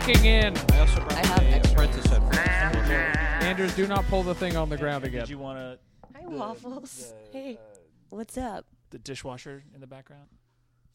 [0.00, 0.56] packing in.
[0.72, 3.44] I also brought I have my extra apprentice headphones.
[3.44, 5.20] Andrews, do not pull the thing on the ground again.
[5.20, 5.78] Did you want to
[6.14, 7.14] Hi, the- Waffles.
[7.32, 7.76] the, hey, uh,
[8.10, 8.66] what's up?
[8.90, 10.26] the dishwasher in the background?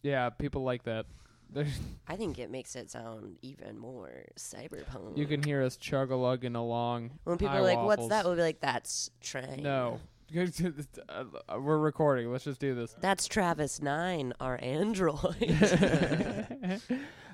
[0.03, 1.05] Yeah, people like that.
[2.07, 5.17] I think it makes it sound even more cyberpunk.
[5.17, 7.11] you can hear us chug a lugging along.
[7.25, 9.99] when people Hi, are like, "What's that?" We'll be like, "That's train." No.
[10.33, 11.25] Uh,
[11.59, 12.31] We're recording.
[12.31, 12.95] Let's just do this.
[13.01, 15.57] That's Travis Nine, our android.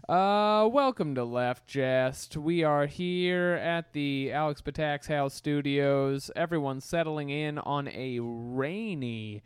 [0.09, 2.38] Uh, welcome to Left Jest.
[2.38, 6.31] We are here at the Alex Patak's House Studios.
[6.35, 9.43] Everyone's settling in on a rainy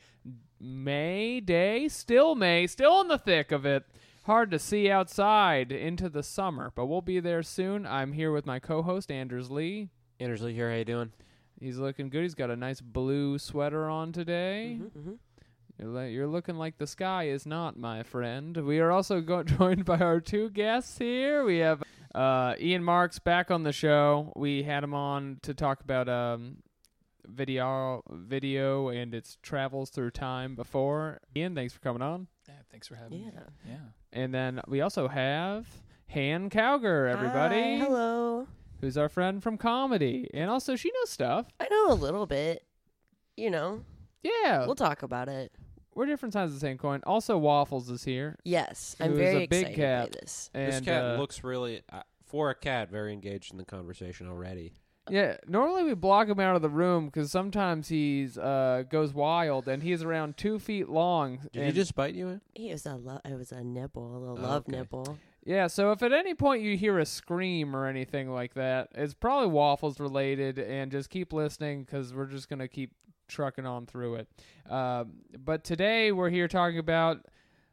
[0.60, 1.88] May day.
[1.88, 3.86] Still May, still in the thick of it.
[4.26, 7.88] Hard to see outside into the summer, but we'll be there soon.
[7.88, 9.90] I'm here with my co-host Anders Lee.
[10.20, 10.70] Anders Lee here.
[10.70, 11.12] How you doing?
[11.60, 12.22] He's looking good.
[12.22, 14.78] He's got a nice blue sweater on today.
[14.80, 15.18] Mhm, mhm.
[15.82, 18.56] You're, looking like the sky is not, my friend.
[18.58, 21.44] We are also go- joined by our two guests here.
[21.44, 21.82] We have
[22.14, 24.32] uh, Iain Marcks back on the show.
[24.36, 26.58] We had him on to talk about um,
[27.26, 31.20] video, video and its travels through time before.
[31.36, 32.28] Iain, thanks for coming on.
[32.48, 33.32] Yeah, thanks for having me.
[33.34, 33.42] Yeah.
[33.68, 33.76] Yeah.
[34.14, 35.66] And then we also have
[36.14, 38.48] Han Cowger, everybody, Hi, hello.
[38.82, 41.48] who's our friend from comedy, and also she knows stuff.
[41.60, 42.66] I know a little bit.
[43.38, 43.82] You know,
[44.22, 45.52] Yeah, we'll talk about it.
[45.96, 47.02] We're different sides of the same coin.
[47.06, 48.38] Also, Waffles is here.
[48.44, 50.12] Yes, I'm very a big excited cat.
[50.12, 50.50] by this.
[50.54, 54.28] And, this cat uh, looks really, uh, for a cat, very engaged in the conversation
[54.28, 54.74] already.
[55.10, 59.68] Yeah, normally we block him out of the room because sometimes he's uh goes wild
[59.68, 61.40] and he's around two feet long.
[61.52, 62.28] Did he just bite you?
[62.28, 62.42] In?
[62.56, 64.78] It was a lo- it was a nipple, a little Oh, love okay.
[64.78, 65.18] nipple.
[65.44, 69.16] Yeah, so if at any point you hear a scream or anything like that, it's
[69.16, 72.92] probably waffles related, and just keep listening because we're just gonna keep
[73.32, 74.28] trucking on through it.
[74.70, 75.14] Um,
[75.44, 77.26] but today we're here talking about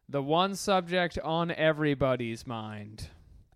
[0.08, 3.08] the one subject on everybody's mind: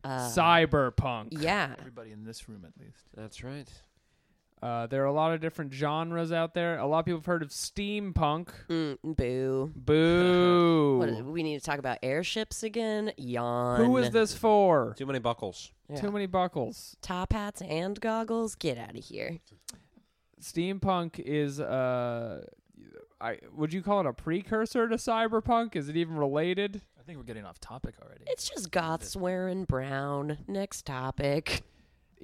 [0.05, 1.29] Uh, cyberpunk.
[1.31, 1.75] Yeah.
[1.79, 3.05] Everybody in this room, at least.
[3.17, 3.69] That's right.
[4.63, 6.79] Uh, there are a lot of different genres out there.
[6.79, 8.51] A lot of people have heard of steampunk.
[8.69, 9.73] Mm, boo.
[9.75, 10.99] Boo.
[11.01, 13.13] What is, we need to talk about airships again.
[13.17, 13.85] Yawn.
[13.85, 14.95] Who is this for?
[14.97, 15.73] Too many buckles.
[15.89, 15.97] Yeah.
[16.01, 16.97] Too many buckles.
[17.03, 18.55] Top hats and goggles.
[18.55, 19.41] Get out of here.
[20.43, 22.45] Steampunk is uh
[23.21, 25.77] I would you call it a precursor to cyberpunk?
[25.77, 26.83] Is it even related?
[26.99, 28.25] I think we're getting off topic already.
[28.27, 30.39] It's just goths wearing brown.
[30.49, 31.63] Next topic.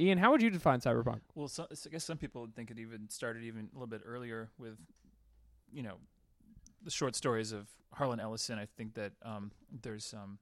[0.00, 1.20] Iain, how would you define cyberpunk?
[1.34, 4.02] well, so, I guess some people would think it even started even a little bit
[4.04, 4.76] earlier with,
[5.72, 5.96] you know,
[6.84, 8.58] the short stories of Harlan Ellison.
[8.58, 9.50] I think that um,
[9.82, 10.38] there's some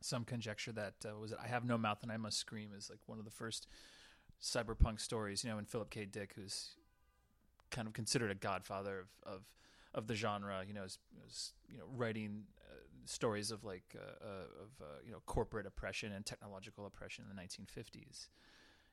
[0.00, 2.90] some conjecture that uh, was it I have no mouth and I must scream is
[2.90, 3.66] like one of the first
[4.42, 5.44] cyberpunk stories.
[5.44, 6.04] You know, and Philip K.
[6.04, 6.74] Dick, who's
[7.74, 9.42] kind of considered a godfather of of,
[9.92, 10.62] of the genre.
[10.66, 14.84] You know, is, is you know writing uh, stories of like uh, uh, of uh,
[15.04, 18.28] you know corporate oppression and technological oppression in the 1950s.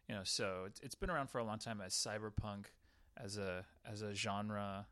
[0.10, 2.66] You know, so it's, been around for a long time as cyberpunk
[3.16, 4.88] as a as a genre.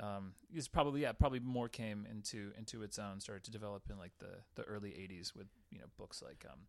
[0.00, 0.32] Um,
[0.72, 4.38] probably yeah probably more came into into its own started to develop in like the
[4.54, 6.60] the early 80s with you know books like um,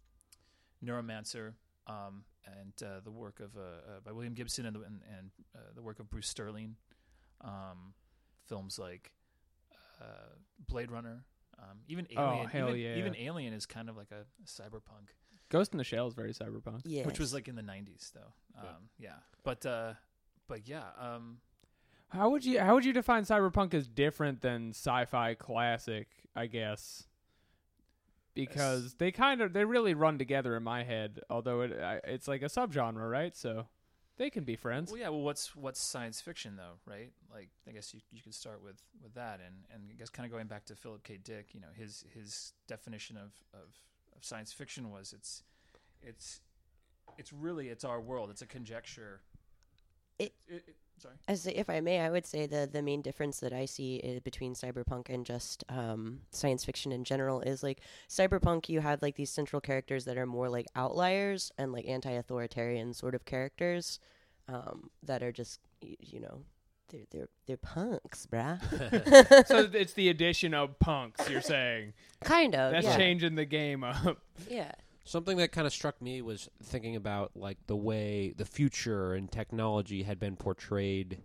[0.86, 1.54] Neuromancer
[1.88, 5.32] um, and uh, the work of uh, uh, by William Gibson and the, and, and
[5.56, 6.76] uh, the work of Bruce Sterling,
[7.42, 7.94] um,
[8.48, 9.12] films like
[10.02, 10.06] uh,
[10.68, 11.24] Blade Runner,
[11.60, 12.48] um, even Oh, Alien.
[12.50, 12.98] hell even, yeah.
[12.98, 15.10] even Alien is kind of like a, cyberpunk,
[15.50, 16.82] Ghost in the Shell is very cyberpunk.
[16.84, 17.06] Yeah.
[17.06, 18.34] which was like in the '90s though.
[18.60, 19.16] Um, yeah.
[19.44, 19.94] but uh,
[20.48, 21.38] but yeah, um,
[22.10, 27.04] How would you how would you define cyberpunk as different than sci-fi classic, I guess?
[28.36, 32.28] Because they kind of they really run together in my head, although it I, it's
[32.28, 33.36] like a subgenre, right?
[33.36, 33.68] So
[34.18, 34.92] they can be friends.
[34.92, 35.10] Well, yeah.
[35.10, 37.12] Well, what's what's science fiction though, right?
[37.32, 40.26] Like, I guess you you could start with with that, and and I guess kind
[40.26, 41.18] of going back to Philip K.
[41.24, 43.70] Dick, you know, his his definition of of,
[44.16, 45.44] of science fiction was it's
[46.02, 46.42] it's
[47.18, 48.30] it's really it's our world.
[48.30, 49.22] It's a conjecture.
[50.20, 51.16] It- it, it sorry.
[51.28, 54.20] As if I may, I would say the the main difference that I see i
[54.20, 58.70] between cyberpunk and just um, science fiction in general is like cyberpunk.
[58.70, 63.16] You have like these central characters that are more like outliers and like anti-authoritarian sort
[63.16, 64.00] of characters
[64.48, 66.42] um, that are just y- you know
[66.90, 68.60] they're they're they're punks, bruh.
[69.48, 71.30] so it's the addition of punks.
[71.30, 72.72] You're saying kind of.
[72.72, 72.98] that's yeah.
[72.98, 74.20] changing the game up.
[74.50, 74.72] Yeah.
[75.04, 79.32] Something that kind of struck me was thinking about like the way the future and
[79.32, 81.20] technology had been portrayed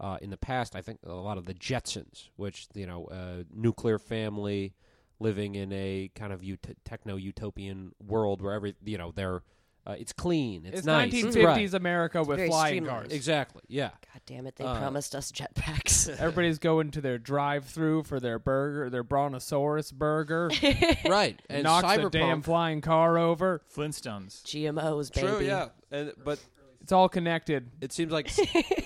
[0.00, 0.74] uh, in the past.
[0.74, 4.74] I think a lot of the Jetsons, which you know, uh, nuclear family
[5.20, 9.42] living in a kind of ut- techno utopian world where every you know they're
[9.84, 10.64] Uh, it's clean.
[10.64, 11.12] It's, It's nice.
[11.12, 11.74] 1950s Right.
[11.74, 13.04] America with Very flying streamlined.
[13.08, 13.12] cars.
[13.12, 13.62] Exactly.
[13.66, 13.88] Yeah.
[13.90, 14.54] God damn it!
[14.54, 16.08] They Uh, promised us jetpacks.
[16.20, 20.50] Everybody's going to their drive-through for their burger, their brontosaurus burger.
[21.08, 21.40] right.
[21.50, 22.02] And knocks cyberpunk.
[22.12, 23.62] the damn flying car over.
[23.74, 24.42] Flintstones.
[24.44, 25.26] GMOs, baby.
[25.26, 25.40] True.
[25.44, 25.68] Yeah.
[25.90, 26.38] And, but
[26.80, 27.68] It's all connected.
[27.80, 28.28] it seems like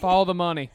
[0.01, 0.71] Follow the money.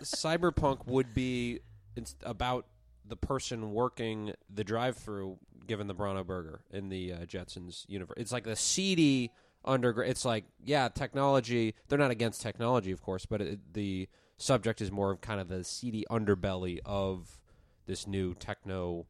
[0.00, 1.60] cyberpunk would be
[1.96, 2.66] it's about
[3.06, 8.14] the person working the drive-through given the Bronto burger in the uh, Jetsons universe.
[8.18, 9.32] It's like the seedy
[9.64, 10.10] underground.
[10.10, 11.74] It's like yeah, technology.
[11.88, 14.08] They're not against technology, of course, but it, the
[14.38, 17.38] subject is more of kind of the seedy underbelly of
[17.86, 19.06] this new techno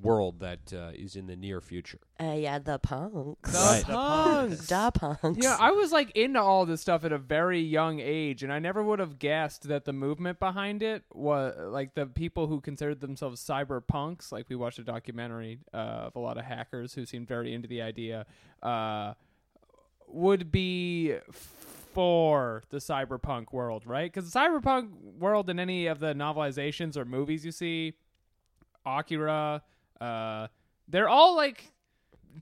[0.00, 1.98] world that uh, is in the near future.
[2.18, 3.52] Uh, yeah, the punks.
[3.52, 3.84] The Right.
[3.84, 4.66] punks.
[4.68, 5.38] Da punks.
[5.42, 8.60] Yeah, I was like into all this stuff at a very young age, and I
[8.60, 13.00] never would have guessed that the movement behind it was like the people who considered
[13.00, 14.32] themselves cyberpunks.
[14.32, 15.76] Like we watched a documentary uh,
[16.08, 18.24] of a lot of hackers who seemed very into the idea.
[20.12, 21.14] Would be
[21.92, 24.12] for the cyberpunk world, right?
[24.12, 27.94] Because the cyberpunk world in any of the novelizations or movies you see,
[28.86, 29.62] Akira,
[30.00, 30.46] uh,
[30.88, 31.72] they're all like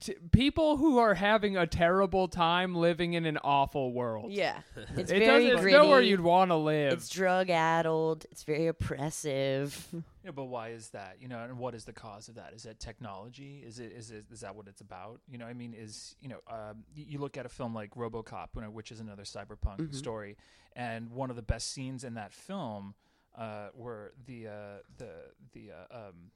[0.01, 4.33] t- people who are having a terrible time living in an awful world.
[4.33, 4.61] yeah.
[4.97, 5.51] It's it very doesn't.
[5.53, 5.77] It's gritty.
[5.77, 6.93] nowhere you'd want to live.
[6.95, 8.27] It's drug addled.
[8.31, 9.87] It's very oppressive.
[10.25, 11.17] Yeah, but why is that?
[11.23, 12.53] You know, and what is the cause of that?
[12.55, 13.63] Is it technology?
[13.67, 15.21] Is it is it is that what it's about?
[15.27, 17.95] You know, I mean, is you know, um, y- you look at a film like
[17.95, 19.95] RoboCop, you know, which is another cyberpunk Mhm.
[19.95, 20.37] story,
[20.77, 22.95] and one of the best scenes in that film
[23.39, 24.53] uh, were the uh,
[24.99, 25.13] the
[25.53, 26.31] the uh, um,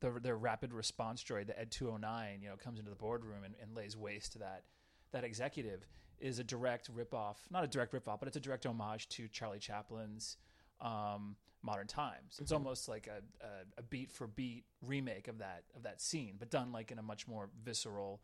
[0.00, 2.96] the their rapid response droid, the Ed two hundred nine, you know, comes into the
[2.96, 4.64] boardroom and, and lays waste to that
[5.12, 5.86] that executive
[6.18, 9.58] is a direct ripoff, not a direct ripoff, but it's a direct homage to Charlie
[9.58, 10.36] Chaplin's
[10.80, 12.38] um, Modern Times.
[12.40, 16.36] It's almost like a, a, a beat for beat remake of that of that scene,
[16.38, 18.20] but done like in a much more visceral,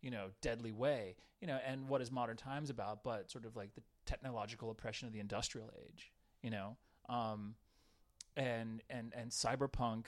[0.00, 1.16] you know, deadly way.
[1.40, 3.04] You know, and what is Modern Times about?
[3.04, 6.12] But sort of like the technological oppression of the industrial age.
[6.42, 6.76] You know,
[7.08, 7.54] um,
[8.36, 10.06] and and and cyberpunk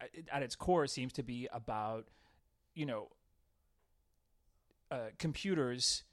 [0.00, 2.06] at- its core seems to be about
[2.74, 3.08] you know
[4.90, 6.04] uh, computers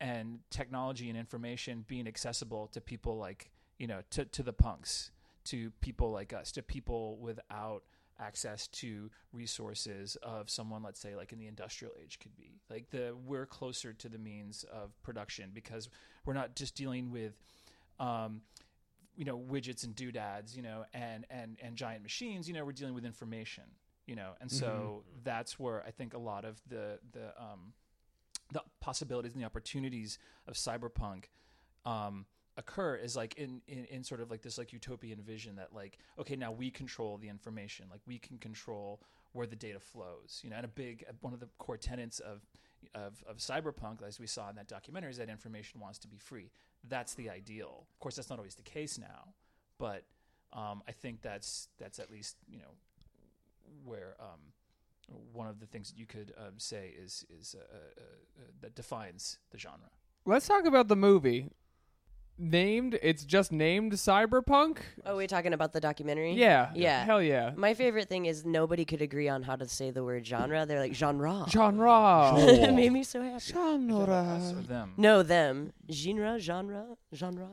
[0.00, 5.10] and technology and information being accessible to people like you know to to the punks
[5.44, 7.82] to people like us to people without
[8.20, 12.60] access to resources of someone let's say like in the industrial age could be.
[12.70, 15.88] Like the we're closer to the means of production because
[16.24, 17.32] we're not just dealing with
[17.98, 18.42] um
[19.16, 22.72] you know widgets and doodads you know and and and giant machines you know we're
[22.72, 23.64] dealing with information
[24.06, 27.72] you know and so that's where i think a lot of the the um
[28.52, 31.24] the possibilities and the opportunities of cyberpunk
[31.84, 32.26] um,
[32.56, 35.98] occur is like in, in in sort of like this like utopian vision that like
[36.18, 37.86] okay now we control the information.
[37.90, 39.00] Like we can control
[39.32, 42.42] where the data flows you know and a big one of the core tenets of
[42.94, 46.18] of, of cyberpunk as we saw in that documentary is that information wants to be
[46.18, 46.50] free
[46.88, 49.34] that's the ideal of course that's not always the case now
[49.78, 50.04] but
[50.52, 52.74] um, I think that's that's at least you know
[53.84, 54.52] where um,
[55.32, 58.74] one of the things that you could um, say is is uh, uh, uh, that
[58.74, 59.90] defines the genre.
[60.24, 61.48] Let's talk about the movie.
[62.38, 64.78] Named, it's just named Cyberpunk.
[65.06, 66.32] Oh, we're talking about the documentary?
[66.32, 67.04] Yeah, Yeah.
[67.04, 67.52] hell yeah.
[67.56, 70.66] My favorite thing is nobody could agree on how to say the word genre.
[70.66, 71.44] They're like genre.
[71.48, 72.32] Genre.
[72.38, 73.36] it made me so happy.
[73.36, 74.62] Us or Genre.
[74.66, 74.94] them.
[74.96, 75.72] No, them.
[75.90, 77.48] Genre, genre, genre.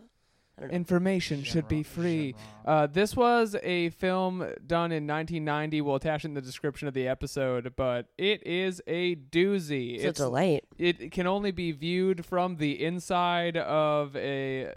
[0.59, 0.75] I don't know.
[0.75, 2.35] Information should be free.
[2.65, 5.81] Uh, this was a film done in 1990.
[5.81, 9.95] We'll attach it in the description of the episode, but it is a doozy.
[10.03, 10.65] It's a delight.
[10.77, 14.73] it can only be viewed from the inside of a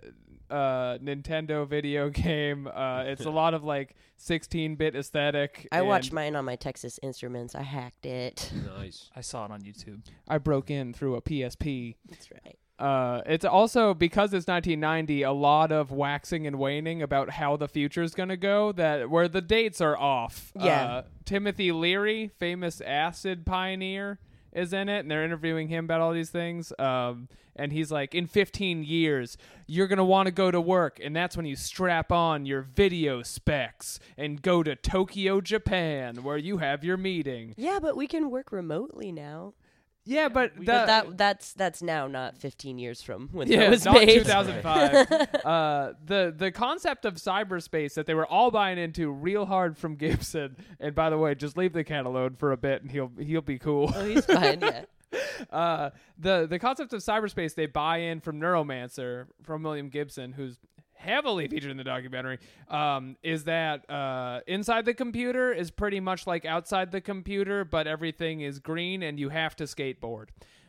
[0.52, 2.68] uh, Nintendo video game.
[2.72, 5.66] Uh, it's a lot of like 16-bit aesthetic.
[5.72, 7.54] I watched mine on my Texas Instruments.
[7.54, 8.52] I hacked it.
[8.78, 9.10] Nice.
[9.16, 10.02] I saw it on YouTube.
[10.28, 11.96] I broke in through a PSP.
[12.08, 12.58] That's right.
[12.78, 17.68] Uh, it's also because it's 1990, a lot of waxing and waning about how the
[17.68, 18.72] future is gonna go.
[18.72, 20.52] That where the dates are off.
[20.58, 20.84] Yeah.
[20.84, 24.18] Uh, Timothy Leary, famous acid pioneer,
[24.52, 26.72] is in it, and they're interviewing him about all these things.
[26.78, 29.36] Um, and he's like, in 15 years,
[29.66, 33.22] you're gonna want to go to work, and that's when you strap on your video
[33.22, 37.54] specs and go to Tokyo, Japan, where you have your meeting.
[37.56, 39.54] Yeah, but we can work remotely now.
[40.04, 43.70] Yeah, but, the, But that that's that's now not 15 years from when yeah, that
[43.70, 44.14] was not made.
[44.14, 45.44] 2005.
[45.44, 49.94] uh, the the concept of cyberspace that they were all buying into real hard from
[49.94, 50.56] Gibson.
[50.80, 53.42] And by the way, just leave the cat alone for a bit, and he'll he'll
[53.42, 53.92] be cool.
[53.94, 54.60] oh, he's fine.
[54.60, 54.84] Yeah.
[55.50, 60.58] uh, the the concept of cyberspace they buy in from Neuromancer from William Gibson, who's
[61.02, 66.26] heavily featured in the documentary, um, is that uh, inside the computer is pretty much
[66.26, 70.28] like outside the computer, but everything is green and you have to skateboard.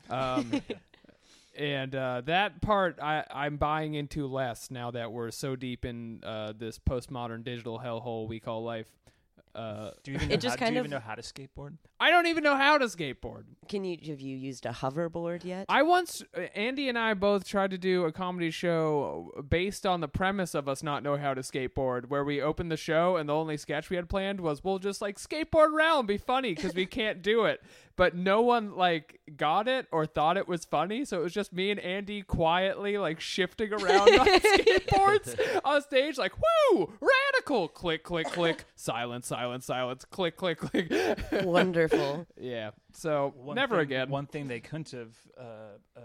[0.10, 0.52] Um,
[1.58, 6.22] and uh, that part I, I'm buying into less now that we're so deep in
[6.24, 8.88] uh, this postmodern digital hellhole we call life.
[9.56, 11.14] Uh, Do you even It know, just how, do kind you of- even know how
[11.16, 11.74] to skateboard?
[12.04, 13.44] I don't even know how to skateboard.
[13.70, 15.66] Can you have you used a hoverboard yet?
[15.70, 16.22] I once,
[16.54, 20.68] Andy and I both tried to do a comedy show based on the premise of
[20.68, 23.90] us not know how to skateboard, where we opened the show and the only sketch
[23.90, 27.46] we had planned was we'll just like skateboard around, be funny because we can't do
[27.46, 27.62] it.
[27.96, 31.54] But no one like got it or thought it was funny, so it was just
[31.54, 38.04] me and Andy quietly like shifting around on skateboards on stage, like woo, radical, click,
[38.04, 40.92] click, click, silence, silence, silence, click, click, click.
[41.44, 41.93] Wonderful.
[42.40, 42.72] yeah.
[42.94, 44.10] So One never thing- again.
[44.10, 45.44] One thing they couldn't have uh,
[45.98, 46.04] um,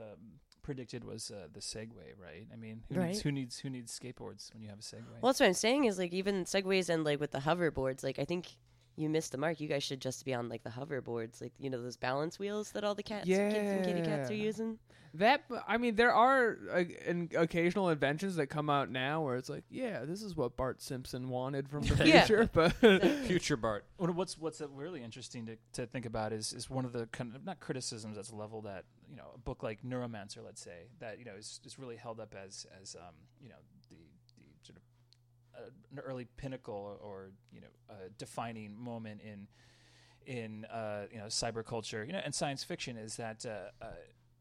[0.63, 2.47] predicted was uh, the Segway, right?
[2.53, 5.21] I mean, who needs who needs who needs skateboards when you have a Segway?
[5.21, 8.19] Well, that's what I'm saying is like even segways and like with the hoverboards, like
[8.19, 8.49] I think
[8.97, 9.61] you missed the mark.
[9.61, 12.73] You guys should just be on like the hoverboards, like you know those balance wheels
[12.73, 14.79] that all the cats, kids and kitty cats are using.
[15.19, 16.85] That I mean, there are uh,
[17.37, 21.29] occasional inventions that come out now where it's like, yeah, this is what Bart Simpson
[21.29, 22.25] wanted from the Yeah.
[22.25, 22.73] future, but
[23.27, 23.85] Future Bart.
[23.99, 27.35] What's what's uh, really interesting to, to think about is is one of the kind
[27.35, 31.19] of not criticisms that's leveled at you know a book like Neuromancer, let's say that
[31.19, 33.57] you know is, is really held up as as um, you know
[33.91, 34.83] the the sort of
[35.65, 39.49] uh, an early pinnacle or you know a defining moment in
[40.27, 43.89] in uh, you know cyber culture you know and science fiction is that uh, uh,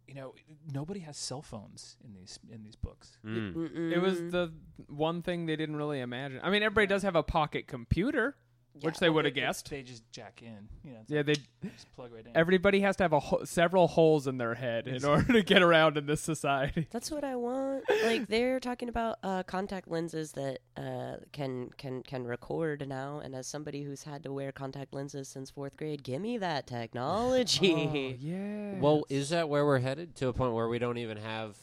[0.08, 0.34] you know
[0.74, 3.18] nobody has cell phones in these in these books.
[3.26, 3.92] Mm.
[3.92, 4.54] it was the
[4.88, 6.40] one thing they didn't really imagine.
[6.42, 8.38] I mean, everybody does have a pocket computer,
[8.82, 9.70] which they Well, would have guessed.
[9.70, 12.32] They just jack in, you know, Yeah, they just plug right in.
[12.36, 15.62] everybody has to have a ho- several holes in their head in order to get
[15.62, 16.88] around in this society.
[16.92, 17.84] That's what I want.
[18.04, 23.20] Like they're talking about uh, contact lenses that uh, can can can record now.
[23.24, 26.68] And as somebody who's had to wear contact lenses since fourth grade, give me that
[26.78, 27.74] technology.
[27.74, 28.80] Oh, yeah.
[28.80, 31.56] Well, is that where we're headed to a point where we don't even have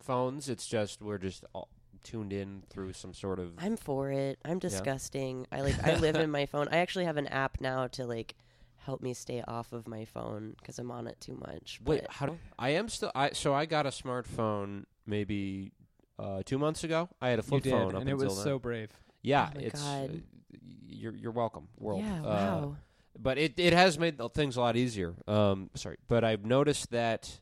[0.00, 0.48] phones?
[0.48, 1.68] It's just we're just all
[2.04, 3.52] tuned in through some sort of.
[3.58, 4.38] I'm for it.
[4.44, 5.46] I'm disgusting.
[5.50, 5.84] I like.
[5.86, 6.68] I live in my phone.
[6.70, 8.34] I actually have an app now to like
[8.76, 11.80] help me stay off of my phone because I'm on it too much.
[11.84, 13.10] Wait, but- how do I am still?
[13.14, 15.72] I so I got a smartphone maybe
[16.18, 17.08] uh, two months ago.
[17.20, 18.44] I had a you flip did, phone up and it was then.
[18.44, 18.90] so brave.
[19.22, 20.10] Yeah, Oh my it's God.
[20.10, 22.02] uh, you're you're welcome, world.
[22.02, 22.20] Yeah.
[22.20, 22.76] Uh, Wow.
[23.18, 25.14] but it it has made things a lot easier.
[25.26, 27.40] Um, sorry, but I've noticed that,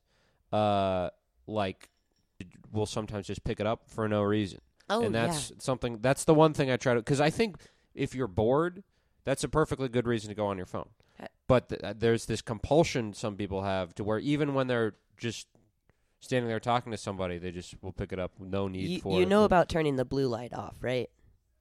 [0.52, 1.10] uh,
[1.46, 1.88] like,
[2.72, 4.60] we'll sometimes just pick it up for no reason,
[4.90, 5.26] oh and yeah.
[5.26, 5.98] that's something.
[6.00, 7.56] That's the one thing I try to because I think
[7.94, 8.82] if you're bored,
[9.24, 10.88] that's a perfectly good reason to go on your phone.
[11.20, 14.94] Uh, But th- uh, there's this compulsion some people have to where even when they're
[15.18, 15.46] just
[16.20, 18.32] standing there talking to somebody, they just will pick it up.
[18.40, 19.28] No need You, for you it.
[19.28, 21.10] know about turning the blue light off, right?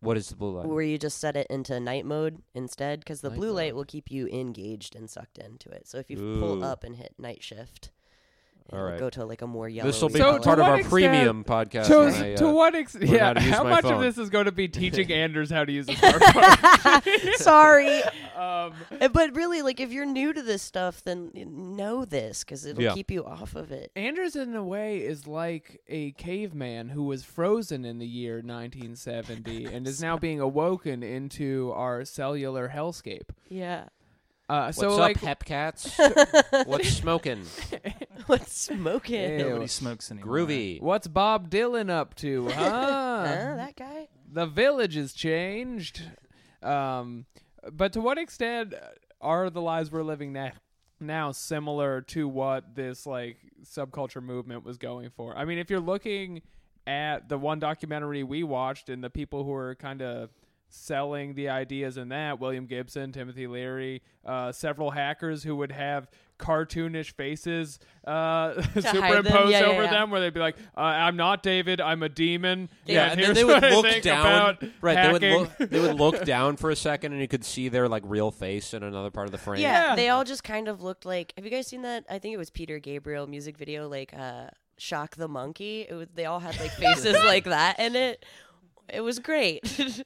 [0.03, 0.65] what is the blue light?
[0.67, 3.75] Where you just set it into night mode instead, because the Night blue light mode.
[3.77, 5.87] will keep you engaged and sucked into it.
[5.87, 7.91] So if you pull up and hit night shift,
[8.73, 9.89] All it'll go to like a more yellow.
[9.89, 11.87] This will be So, part of our extent- premium podcast.
[11.87, 13.05] To, when I, to uh, what extent?
[13.09, 15.49] Yeah, how to use how my much of this is going to be teaching Anders
[15.49, 17.33] how to use a smartphone?
[17.35, 18.01] Sorry,
[18.35, 22.65] um, Uh, but really, like if you're new to this stuff, then know this because
[22.65, 22.93] it'll Yeah.
[22.93, 23.91] keep you off of it.
[23.95, 29.65] Anders, in a way, is like a caveman who was frozen in the year 1970
[29.65, 33.29] and is now being awoken into our cellular hellscape.
[33.49, 33.85] Yeah.
[34.50, 35.98] Uh, What's so, up, like, hepcats?
[36.67, 37.45] What's smoking?
[38.25, 39.39] What's smoking?
[39.39, 39.50] Ew.
[39.50, 40.36] Nobody smokes anymore.
[40.36, 40.81] Groovy.
[40.81, 42.48] what's Bob Dylan up to?
[42.51, 43.25] Huh?
[43.27, 44.07] Huh, that guy.
[44.31, 46.03] the village has changed.
[46.62, 47.25] Um,
[47.71, 48.74] but to what extent
[49.21, 50.51] are the lives we're living now
[51.00, 55.38] now similar to what this like subculture movement was going for?
[55.38, 56.41] I mean, if you're looking
[56.88, 60.29] at the one documentary we watched and the people who are kind of
[60.71, 66.07] selling the ideas in that William Gibson, Timothy Leary, uh, several hackers who would have
[66.39, 69.91] cartoonish faces uh, superimposed Yeah, yeah, over yeah.
[69.91, 73.25] them, where they'd be like, uh, "I'm not David, I'm a demon." Yeah, and then
[73.25, 74.57] here's they would what I look think down.
[74.81, 75.19] Right, hacking.
[75.21, 75.69] they would look.
[75.69, 78.73] They would look down for a second, and you could see their like real face
[78.73, 79.61] in another part of the frame.
[79.61, 79.95] Yeah, Yeah.
[79.95, 81.33] they all just kind of looked like.
[81.35, 82.05] Have you guys seen that?
[82.09, 84.47] I think it was Peter Gabriel music video, like uh,
[84.77, 86.07] "Shock the Monkey." It was.
[86.15, 88.25] They all had like faces like that in it.
[88.89, 89.61] It was great.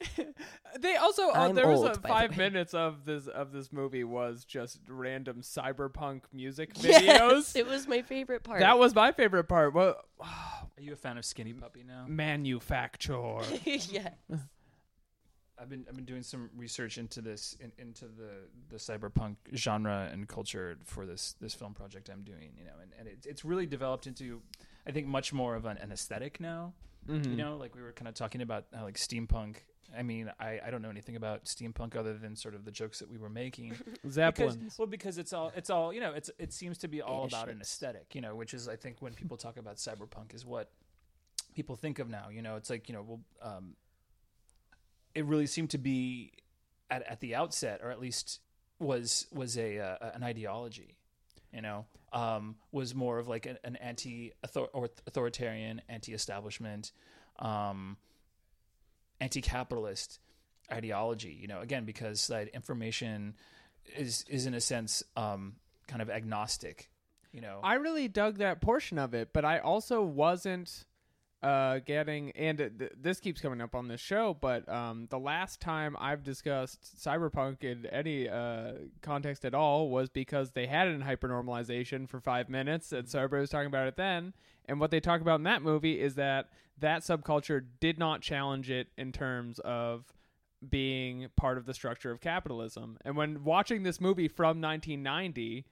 [0.80, 4.44] They also uh, I'm there was a five minutes of this of this movie was
[4.44, 7.56] just random cyberpunk music yes, videos.
[7.56, 8.60] it was my favorite part.
[8.60, 9.74] that was my favorite part.
[9.74, 12.06] Well, Are you a fan of Skinny Puppy now?
[12.08, 13.38] manufacture.
[13.66, 14.10] yeah.
[15.58, 20.10] I've been I've been doing some research into this in, into the the cyberpunk genre
[20.12, 22.52] and culture for this this film project I'm doing.
[22.58, 24.42] You know, and, and it, it's really developed into
[24.86, 26.74] I think much more of an, an aesthetic now.
[27.08, 27.32] Mhm.
[27.32, 29.58] You know, like we were kind of talking about how like steampunk
[29.98, 33.00] I mean, I, I don't know anything about steampunk other than sort of the jokes
[33.00, 33.76] that we were making.
[34.10, 34.58] Zeppelin.
[34.58, 36.14] Because, well, because it's all it's all you know.
[36.14, 38.76] It's it seems to be all Yeah, about an aesthetic, you know, which is I
[38.76, 40.72] think when people talk about cyberpunk is what
[41.54, 42.30] people think of now.
[42.30, 43.76] You know, it's like you know, well, um,
[45.14, 46.34] it really seemed to be
[46.90, 48.40] at at the outset, or at least
[48.80, 50.98] was was a uh, an ideology.
[51.54, 51.86] You know,
[52.16, 56.94] um, was more of like an, an anti authoritarian, anti establishment,
[57.38, 57.98] um,
[59.20, 60.20] anti capitalist
[60.72, 61.38] ideology.
[61.40, 63.36] You know, again because that information
[63.96, 65.58] is is in a sense um,
[65.88, 66.90] kind of agnostic.
[67.34, 70.86] You know, I really dug that portion of it, but I also wasn't
[71.46, 75.62] uh, getting, and th- this keeps coming up on this show, but um, the last
[75.62, 78.72] time I've discussed cyberpunk in any uh,
[79.04, 83.20] context at all was because they had it in hypernormalization for five minutes, and so
[83.20, 84.34] everybody was talking about it then.
[84.68, 86.50] And what they talk about in that movie is that
[86.80, 90.12] that subculture did not challenge it in terms of
[90.68, 92.98] being part of the structure of capitalism.
[93.06, 95.66] And when watching this movie from 1990,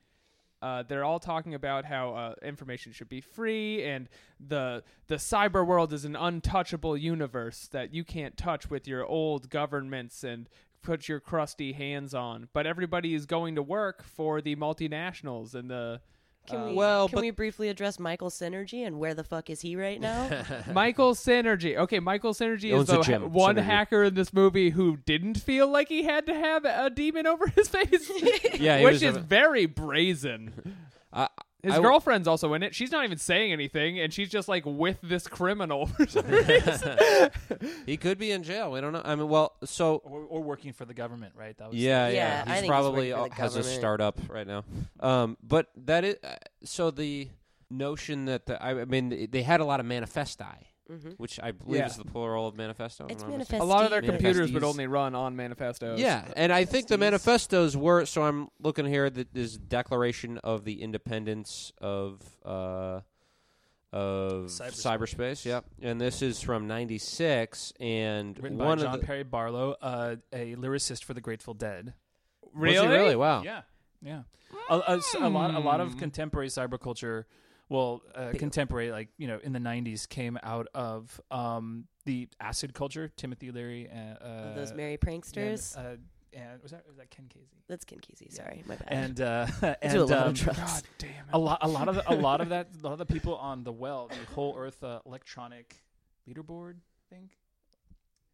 [0.63, 4.07] uh, they're all talking about how uh, information should be free and
[4.39, 9.49] the the cyber world is an untouchable universe that you can't touch with your old
[9.49, 10.47] governments and
[10.81, 12.47] put your crusty hands on.
[12.53, 16.01] But everybody is going to work for the multinationals and the
[16.47, 19.49] Can uh, we well, can but- we briefly address Michael Synergy and where the fuck
[19.49, 20.43] is he right now?
[20.73, 21.77] Michael Synergy.
[21.77, 23.63] Okay, Michael Synergy is the gym, one Synergy.
[23.63, 27.47] hacker in this movie who didn't feel like he had to have a demon over
[27.47, 28.11] his face,
[28.59, 30.75] Yeah, which is a- very brazen.
[31.63, 32.75] I, His I w- girlfriend's also in it.
[32.75, 36.97] She's not even saying anything, and she's just like with this criminal for some reason.
[37.85, 38.71] he could be in jail.
[38.71, 39.01] We don't know.
[39.03, 41.57] I mean, well, so or, or working for the government, right?
[41.57, 44.19] That was yeah, Yeah, yeah, I He's think he's probably working for has a startup
[44.27, 44.65] right now.
[44.99, 47.29] Um, but that is uh, so the
[47.69, 50.55] notion that the, I mean they had a lot of manifesti,
[50.91, 51.17] Mhm.
[51.17, 51.85] which I believe Yeah.
[51.87, 53.05] is the plural of manifesto.
[53.09, 53.59] It's Am I mistaken?
[53.59, 53.61] manifest.
[53.61, 55.99] a lot of their computers would only run on manifestos.
[55.99, 58.05] Yeah, and I think the manifestos were.
[58.05, 59.09] So I'm looking here.
[59.09, 62.99] That this Declaration of the Independence of uh,
[63.93, 65.15] of Cyberspace.
[65.15, 65.45] cyberspace.
[65.45, 69.75] Yep, and this is from '96, and written one by John of the, Perry Barlow,
[69.81, 71.93] uh, a lyricist for the Grateful Dead.
[72.53, 73.43] really, Was he really wow.
[73.43, 73.61] Yeah,
[74.01, 74.23] yeah.
[74.69, 75.99] A, a s- a lot, a lot of Hmm.
[75.99, 77.23] contemporary cyberculture.
[77.69, 82.73] Well, uh, contemporary, like you know, in the '90s, came out of um, the acid
[82.73, 83.09] culture.
[83.15, 85.77] Timothy Leary, and, uh, Of those merry and, pranksters.
[85.77, 85.97] uh,
[86.33, 87.61] and was that was that Ken Kesey?
[87.67, 88.31] That's Ken Kesey.
[88.31, 88.87] Sorry, my bad.
[88.89, 89.47] And uh,
[89.81, 90.59] and do a lot um, of drugs.
[90.59, 91.15] God damn it.
[91.31, 93.35] a lot, a lot of the, a lot of that, a lot of the people
[93.37, 95.83] on the well, the whole Earth uh, electronic
[96.29, 96.75] leaderboard
[97.09, 97.29] thing,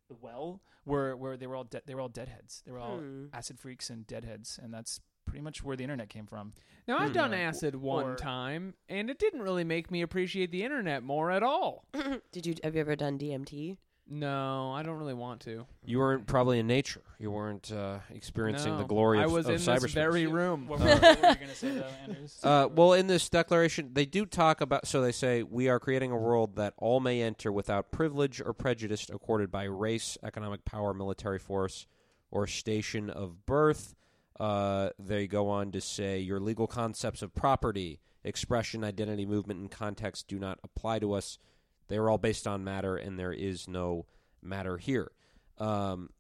[0.10, 2.64] the well, were were they were all de- they were all deadheads.
[2.66, 3.26] They were all Hmm.
[3.34, 6.54] acid freaks and deadheads, and that's pretty much where the internet came from.
[6.88, 7.14] Now I've Hmm.
[7.14, 11.30] done acid one Or- time, and it didn't really make me appreciate the internet more
[11.32, 11.86] at all.
[12.32, 13.78] Did you have you ever done DMT?
[14.12, 15.68] No, I don't really want to.
[15.86, 17.04] You weren't probably in nature.
[17.20, 18.88] You weren't uh, experiencing the No.
[18.88, 19.82] glory I of, was of in cyberspace.
[19.82, 20.66] this very room.
[20.68, 22.40] What were, what were you going to say, though, Anders?
[22.44, 24.88] Uh, well, in this declaration, they do talk about.
[24.88, 28.52] So they say we are creating a world that all may enter without privilege or
[28.52, 31.86] prejudice accorded by race, economic power, military force,
[32.32, 33.94] or station of birth.
[34.40, 39.70] Uh, they go on to say your legal concepts of property, expression, identity, movement, and
[39.70, 41.38] context do not apply to us.
[41.88, 44.06] They are all based on matter, and there is no
[44.42, 45.12] matter here.
[45.58, 46.12] Um,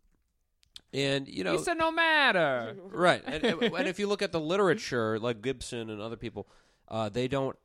[0.93, 2.75] and you know, he said no matter.
[2.91, 6.47] right and, and if you look at the literature like gibson and other people
[6.88, 7.55] uh, they don't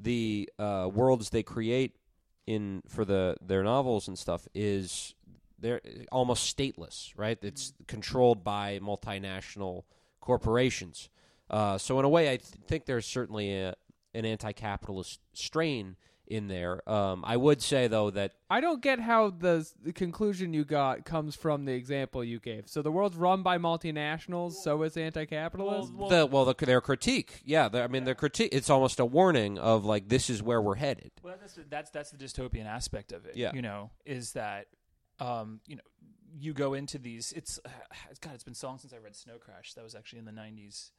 [0.00, 1.96] the uh, worlds they create
[2.46, 5.14] in for the their novels and stuff is
[5.58, 5.80] they're
[6.12, 9.82] almost stateless right it's controlled by multinational
[10.28, 11.08] corporations
[11.50, 13.74] uh, so in a way i th- think there's certainly a,
[14.14, 19.28] an anti-capitalist strain in there um, i would say though that I don't get how
[19.28, 22.62] the, the conclusion you got comes from the example you gave.
[22.66, 25.92] So the world's run by multinationals, so it's anti-capitalist.
[25.92, 29.04] Well, the well the, their critique yeah the, i mean their critique it's almost a
[29.04, 33.12] warning of like this is where we're headed Well, that's that's that's the dystopian aspect
[33.12, 33.36] of it.
[33.36, 33.52] Yeah.
[33.54, 34.66] you know, is that
[35.20, 35.87] um, you know,
[36.36, 37.32] you go into these.
[37.32, 37.68] It's uh,
[38.20, 39.74] God, it's been so long since I read Snow Crash.
[39.74, 40.90] That was actually in the '90s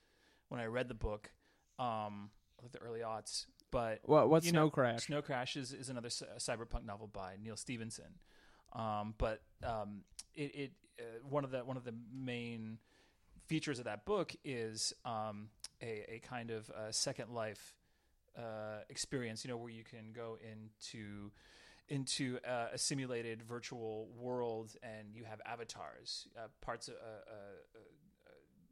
[0.49, 1.31] when I read the book,
[1.77, 3.45] um, like the early aughts.
[3.71, 4.29] But what?
[4.29, 5.05] What's Snow know, Crash?
[5.05, 8.19] Snow Crash is, is another cy- cyberpunk novel by Neal Stephenson.
[8.73, 10.01] Um, but um,
[10.35, 12.79] it, it uh, one of the one of the main
[13.47, 15.49] features of that book is um,
[15.81, 17.75] a, a kind of uh, second life
[18.37, 19.43] uh, experience.
[19.43, 21.31] You know, where you can go into
[21.89, 22.39] into
[22.73, 26.95] a simulated virtual world and you have avatars, uh, parts of.
[26.95, 26.97] Uh,
[27.31, 27.35] uh,
[27.75, 27.79] uh,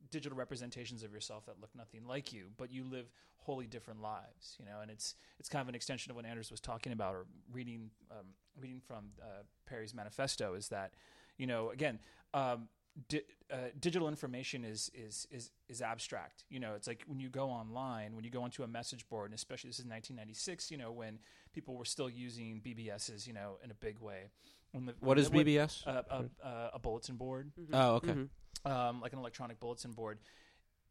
[0.10, 4.56] digital representations of yourself that look nothing like you, but you live wholly different lives,
[4.58, 4.80] you know.
[4.82, 7.89] And it's it's kind of an extension of what Anders was talking about, or reading
[8.10, 8.27] um,
[8.58, 10.93] reading from uh, Perry's manifesto, is that
[11.38, 11.99] You know, again,
[12.34, 12.67] um,
[13.10, 16.43] di- uh, digital information is is is is abstract.
[16.49, 19.31] You know, it's like when you go online, when you go onto a message board,
[19.31, 20.71] and especially this is 1996.
[20.71, 21.19] You know, when
[21.53, 23.27] people were still using BBSs.
[23.27, 24.29] You know, in a big way.
[24.71, 25.86] When the, What is when- BBS?
[25.88, 28.12] Uh, a, a, a bulletin board oh, okay.
[28.13, 28.29] Mhm.
[28.65, 30.19] um, like an electronic bulletin board.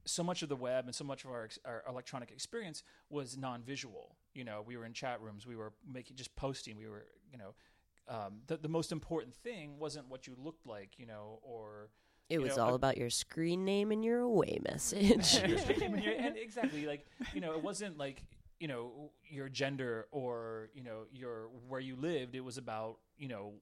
[0.07, 3.37] So much of the web and so much of our, ex- our electronic experience was
[3.37, 4.17] non-visual.
[4.35, 6.77] You know, we were in chat rooms, we were making just posting.
[6.79, 7.55] We were, you know,
[8.09, 11.91] um, the the most important thing wasn't what you looked like, you know, or
[12.29, 15.43] It was know, all a- about your screen name and your away message.
[15.49, 18.23] Your screen name and your- and exactly like you know, it wasn't like
[18.61, 22.35] you know your gender or you know your where you lived.
[22.35, 23.53] It was about you know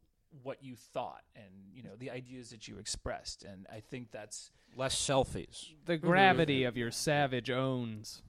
[0.42, 3.44] what you thought and you know the ideas that you expressed.
[3.44, 5.68] And I think that's Less selfies.
[5.86, 8.22] The gravity of your savage owns.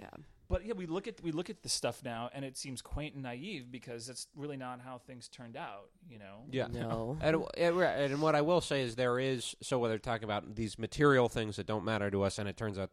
[0.00, 0.08] yeah.
[0.50, 3.14] But yeah, we look at we look at this stuff now, and it seems quaint
[3.14, 5.90] and naive because that's really not how things turned out.
[6.10, 6.42] You know.
[6.50, 6.66] Yeah.
[6.66, 7.16] No.
[7.22, 11.28] And, and what I will say is there is so whether talking about these material
[11.28, 12.90] things that don't matter to us, and it turns out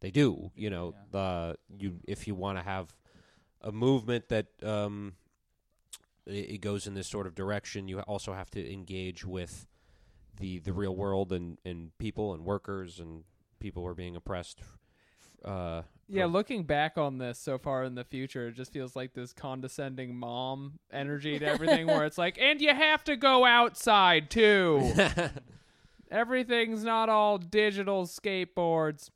[0.00, 0.50] they do.
[0.56, 2.96] You know, the you if you want to have
[3.60, 5.12] a movement that um,
[6.26, 9.66] it, it goes in this sort of direction, you also have to engage with
[10.38, 13.24] the the real world and and people and workers and
[13.60, 14.60] people who are being oppressed.
[15.44, 19.14] Uh, Yeah, looking back on this so far in the future, it just feels like
[19.14, 24.30] this condescending mom energy to everything where it's like, and you have to go outside
[24.30, 24.92] too.
[26.10, 29.10] Everything's not all digital skateboards.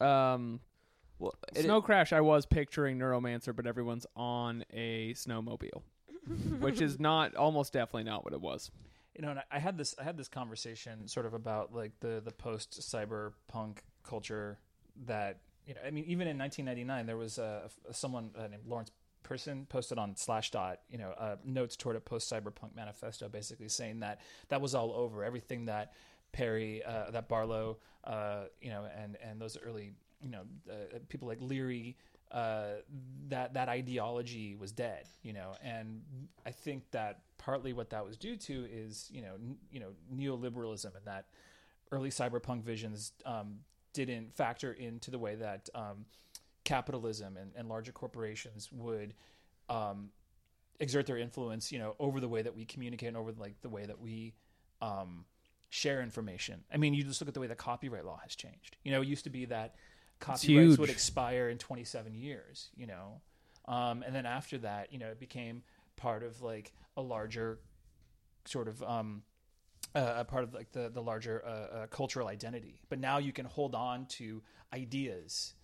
[0.00, 0.60] Um,
[1.18, 5.82] well, it- Snow Crash, I was picturing Neuromancer, but everyone's on a snowmobile,
[6.58, 8.70] which is not, almost definitely not what it was.
[9.14, 11.92] You know, and I- I had this I had this conversation sort of about like
[12.00, 14.58] the the post cyberpunk culture
[15.06, 15.80] that you know.
[15.86, 18.90] I mean, even in 1999, there was uh, someone uh, named Lawrence
[19.22, 24.00] Person posted on Slashdot, you know, uh, notes toward a post cyberpunk manifesto, basically saying
[24.00, 25.22] that that was all over.
[25.22, 25.92] Everything that
[26.32, 29.92] Perry, uh, that Barlow, uh, you know, and and those early,
[30.22, 31.96] you know, uh, people like Leary,
[32.32, 32.76] uh,
[33.28, 36.02] that that ideology was dead, you know, and
[36.44, 39.92] I think that partly what that was due to is you know n- you know
[40.14, 41.26] neoliberalism and that
[41.90, 43.60] early cyberpunk visions um,
[43.92, 46.04] didn't factor into the way that um,
[46.64, 49.14] capitalism and, and larger corporations would
[49.68, 50.10] um,
[50.78, 53.68] exert their influence, you know, over the way that we communicate and over like the
[53.68, 54.34] way that we
[54.80, 55.24] um,
[55.68, 56.64] share information.
[56.72, 58.76] I mean, you just look at the way the copyright law has changed.
[58.82, 59.74] You know, it used to be that
[60.18, 62.70] copyrights would expire in 27 years.
[62.76, 63.20] You know,
[63.66, 65.62] um, and then after that, you know, it became
[65.96, 67.60] part of like a larger
[68.46, 69.22] sort of um,
[69.94, 72.80] uh, a part of like the the larger uh, uh, cultural identity.
[72.88, 75.54] But now you can hold on to ideas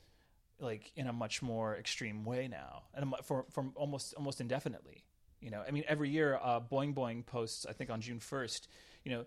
[0.58, 5.04] like in a much more extreme way now, and for from almost almost indefinitely.
[5.40, 7.66] You know, I mean, every year, uh, Boing Boing posts.
[7.68, 8.68] I think on June first.
[9.04, 9.24] You know,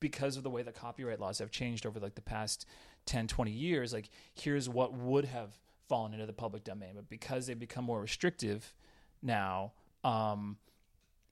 [0.00, 2.66] because of the way the copyright laws have changed over like the past
[3.06, 5.52] 10, 20 years, like here's what would have
[5.88, 8.74] fallen into the public domain, but because they've become more restrictive
[9.22, 10.56] now, um,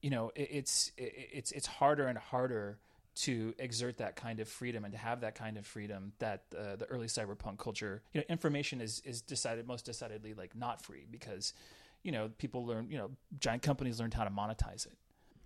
[0.03, 2.79] you know, it, it's it, it's it's harder and harder
[3.19, 6.77] to exert that kind of freedom and to have that kind of freedom that uh,
[6.77, 11.07] the early cyberpunk culture, you know, information is is decided most decidedly like not free
[11.11, 11.53] because,
[12.03, 14.97] you know, people learn, you know, giant companies learned how to monetize it.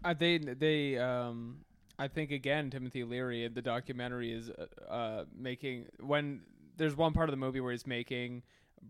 [0.05, 1.59] Uh, they they um
[1.99, 6.43] I think again Timothy Leary in the documentary is uh, uh, making when
[6.77, 8.43] there's one part of the movie where he's making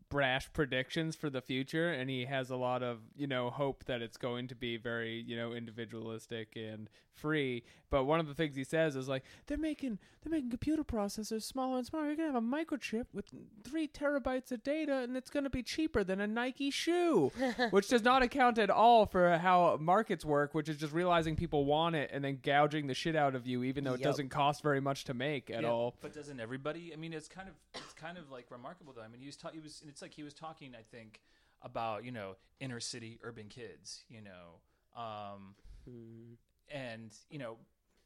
[0.08, 4.00] brash predictions for the future and he has a lot of you know hope that
[4.02, 8.56] it's going to be very you know individualistic and free but one of the things
[8.56, 12.32] he says is like they're making they're making computer processors smaller and smaller you're gonna
[12.32, 13.26] have a microchip with
[13.64, 17.30] three terabytes of data and it's gonna be cheaper than a nike shoe
[17.70, 21.66] which does not account at all for how markets work which is just realizing people
[21.66, 24.62] want it and then gouging the shit out of you even though it doesn't cost
[24.62, 26.92] very much to make at Yeah, all But doesn't everybody?
[26.92, 29.02] I mean, it's kind of it's kind of like remarkable though.
[29.02, 30.74] I mean, he was ta- he was it's like he was talking.
[30.74, 31.20] I think
[31.62, 34.04] about you know inner city urban kids.
[34.08, 35.54] You know, um,
[36.70, 37.56] and you know,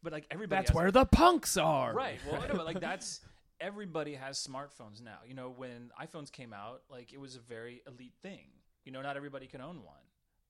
[0.03, 0.59] but like everybody.
[0.59, 2.19] that's has- where the punks are Right.
[2.31, 3.21] Well, no, but like that's
[3.61, 5.19] everybody has smartphones now.
[5.27, 8.49] You know, when iPhones came out, like it was a very elite thing.
[8.85, 9.97] You know, not everybody can own one.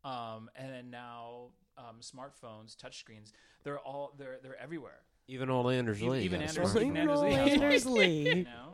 [0.04, 3.32] Um, and then now um, smartphones, touchscreens,
[3.64, 5.00] they're all they're they're everywhere.
[5.28, 6.22] Even old Anders Lee.
[6.22, 7.62] even got Anders- smart- even Anders Lee has one.
[7.62, 8.42] Anders You Lee.
[8.44, 8.72] know,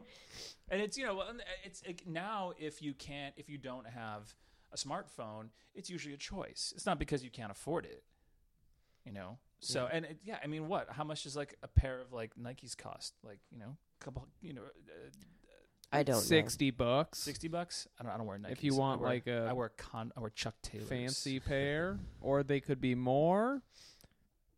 [0.71, 1.23] and it's you know
[1.65, 4.35] it's it, now if you can't if you don't have
[4.73, 6.73] a smartphone, it's usually a choice.
[6.75, 8.03] It's not because you can't afford it.
[9.05, 9.39] You know.
[9.61, 10.89] So and it, yeah, I mean, what?
[10.91, 13.15] How much does like a pair of like Nikes cost?
[13.23, 15.11] Like you know, a couple, you know, uh,
[15.93, 16.21] I don't know.
[16.21, 17.87] 60 bucks sixty bucks.
[18.01, 18.53] I don't, I don't wear Nikes.
[18.53, 20.89] If you want, wear, like, a I wear con, I wear Chuck Taylors.
[20.89, 23.63] fancy pair or they could be more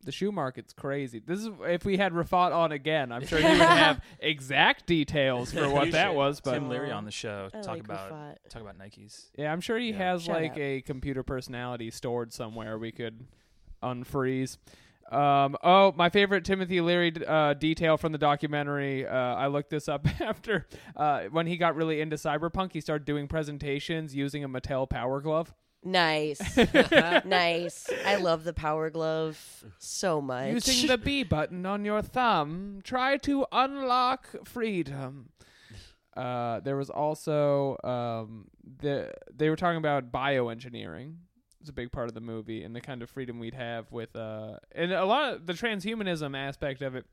[0.04, 1.20] the shoe market's crazy.
[1.24, 5.52] This is if we had Rafat on again, I'm sure he would have exact details
[5.52, 6.16] for what that should.
[6.16, 6.40] was.
[6.40, 8.36] But Tim Leary on the show I talk like about Rafat.
[8.50, 9.30] talk about Nikes.
[9.36, 9.96] yeah, I'm sure he Yeah.
[9.98, 10.58] has Shout like out.
[10.58, 13.26] a computer personality stored somewhere we could
[13.82, 14.58] unfreeze.
[15.12, 19.06] Um, oh, my favorite Timothy Leary uh, detail from the documentary.
[19.06, 22.72] Uh, I looked this up after uh, when he got really into cyberpunk.
[22.72, 25.52] He started doing presentations using a Mattel Power Glove.
[25.84, 26.56] Nice.
[27.24, 27.90] nice.
[28.06, 30.52] I love the power glove so much.
[30.52, 35.28] Using the B button on your thumb, try to unlock freedom.
[36.16, 38.48] Uh, there was also um,
[38.80, 41.16] the they were talking about bioengineering.
[41.60, 44.14] It's a big part of the movie and the kind of freedom we'd have with
[44.16, 47.06] uh, and a lot of the transhumanism aspect of it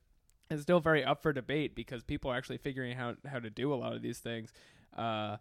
[0.50, 3.74] is still very up for debate because people are actually figuring out how to do
[3.74, 4.52] a lot of these things,
[4.98, 5.38] uh,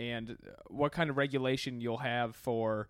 [0.00, 0.36] and
[0.68, 2.88] what kind of regulation you'll have for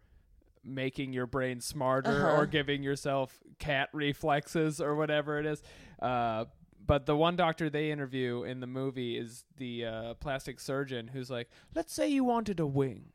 [0.63, 2.37] making your brain smarter Uh-huh.
[2.43, 5.63] or giving yourself cat reflexes or whatever it is.
[6.01, 6.45] Uh,
[6.87, 11.31] but the one doctor they interview in the movie is the uh, plastic surgeon who's
[11.31, 13.07] like, let's say you wanted a wing.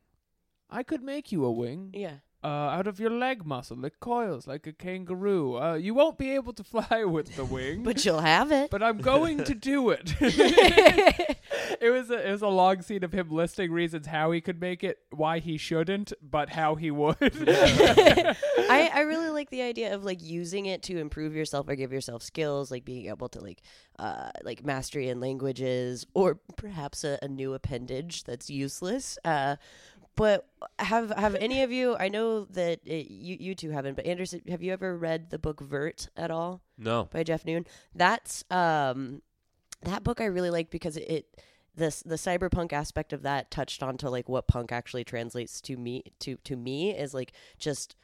[0.68, 2.16] I could make you a wing yeah.
[2.46, 3.84] Uh, out of your leg muscle.
[3.84, 5.56] It coils like a kangaroo.
[5.58, 8.70] Uh, you won't be able to fly with the wing, But you'll have it.
[8.70, 10.14] but I'm going to do it.
[10.20, 14.60] it was a, it was a long scene of him listing reasons how he could
[14.60, 17.16] make it, why he shouldn't, but how he would.
[17.20, 21.92] I, I really like the idea of like using it to improve yourself or give
[21.92, 23.62] yourself skills, like being able to like
[23.98, 29.18] uh like mastery in languages or perhaps a, a new appendage that's useless.
[29.24, 29.56] Uh
[30.16, 30.48] but
[30.78, 31.96] have have any of you?
[31.96, 35.38] I know that it, you you two haven't, but Anderson, have you ever read the
[35.38, 36.62] book Vurt at all?
[36.78, 37.08] No.
[37.12, 37.66] by Jeff Noon.
[37.94, 39.22] That's um
[39.82, 41.42] that book I really like because it, it
[41.74, 46.02] this the cyberpunk aspect of that touched onto like what punk actually translates to me
[46.20, 47.94] to to me is like just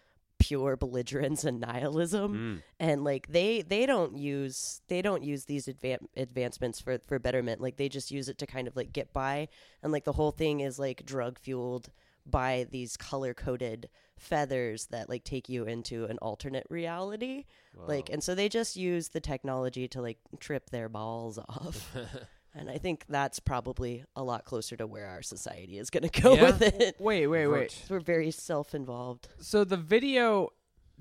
[0.42, 2.34] pure belligerence and nihilism.
[2.34, 2.62] Mm.
[2.80, 7.60] and like they they don't use they don't use these advan- advancements for for betterment.
[7.60, 9.48] Like they just use it to kind of like get by.
[9.82, 11.90] And like the whole thing is like drug fueled
[12.24, 17.44] by these color coded feathers that like take you into an alternate reality.
[17.86, 21.96] Like and so they just use the technology to like trip their balls off
[22.54, 26.20] and i think that's probably a lot closer to where our society is going to
[26.20, 26.42] go Yeah.
[26.42, 27.82] with it wait, wait, wait.
[27.88, 30.50] we're very self-involved So the video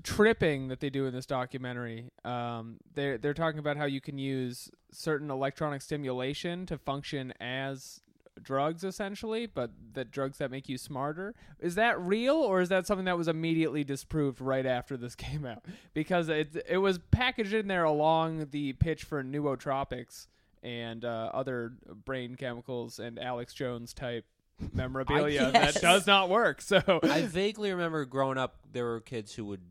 [0.02, 4.18] tripping that they do in this documentary, um, they're they're talking about how you can
[4.18, 8.00] use certain electronic stimulation to function as
[8.42, 12.86] drugs essentially but the drugs that make you smarter is that real or is that
[12.86, 15.62] something that was immediately disproved right after this came out
[15.92, 20.26] because it it was packaged in there along the pitch for nootropics
[20.62, 21.72] and uh, other
[22.04, 24.24] brain chemicals and alex jones type
[24.72, 25.74] memorabilia Yes.
[25.74, 29.62] that does not work so I vaguely remember growing up, there were kids who would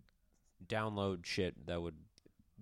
[0.68, 1.96] download shit that would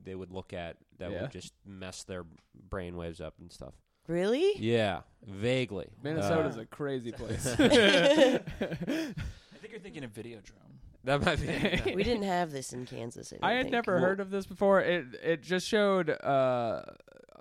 [0.03, 1.21] they would look at that Yeah.
[1.23, 2.25] would just mess their
[2.69, 3.73] brain waves up and stuff.
[4.07, 5.87] really Yeah, vaguely.
[6.03, 7.45] Minnesota's Uh, a crazy place.
[7.47, 7.55] I
[9.59, 10.77] think you're thinking of Videodrome.
[11.05, 11.39] that might
[11.85, 11.93] be.
[11.95, 13.71] we didn't have this in kansas i, I had think.
[13.73, 14.81] never heard of this before.
[14.81, 16.81] It it just showed uh,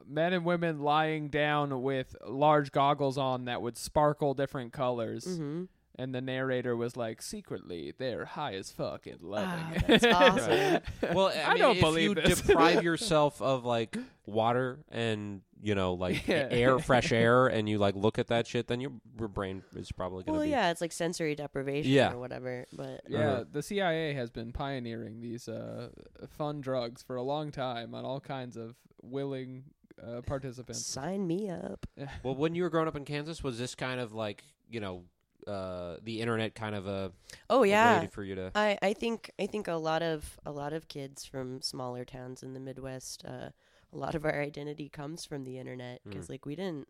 [0.08, 5.64] men and women lying down with large goggles on that would sparkle different colors, hmm
[6.00, 10.80] and the narrator was like, "Secretly, they're high as fuck and loving." Ah, that's awesome.
[11.12, 12.40] Well, I, I mean, don't if believe you this.
[12.40, 16.46] deprive yourself of like water and you know like Yeah.
[16.52, 19.90] air, fresh air, and you like look at that shit, then your, your brain is
[19.90, 20.50] probably gonna well be.
[20.52, 22.12] yeah it's like sensory deprivation Yeah.
[22.12, 23.44] or whatever but Yeah, Uh-huh.
[23.50, 25.88] the CIA has been pioneering these uh,
[26.28, 29.64] fun drugs for a long time on all kinds of willing
[30.02, 30.84] uh, participants.
[30.84, 31.86] sign me up
[32.22, 35.04] Well, when you were growing up in Kansas, was this kind of like you know
[35.46, 37.12] uh, the internet kind of a
[37.48, 38.50] oh yeah way for you to?
[38.54, 42.42] I, I think I think a lot of a lot of kids from smaller towns
[42.42, 43.50] in the Midwest, uh,
[43.92, 46.30] a lot of our identity comes from the internet because Mm.
[46.30, 46.88] like we didn't.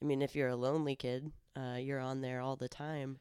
[0.00, 3.18] I mean, if you're a lonely kid, uh, you're on there all the time.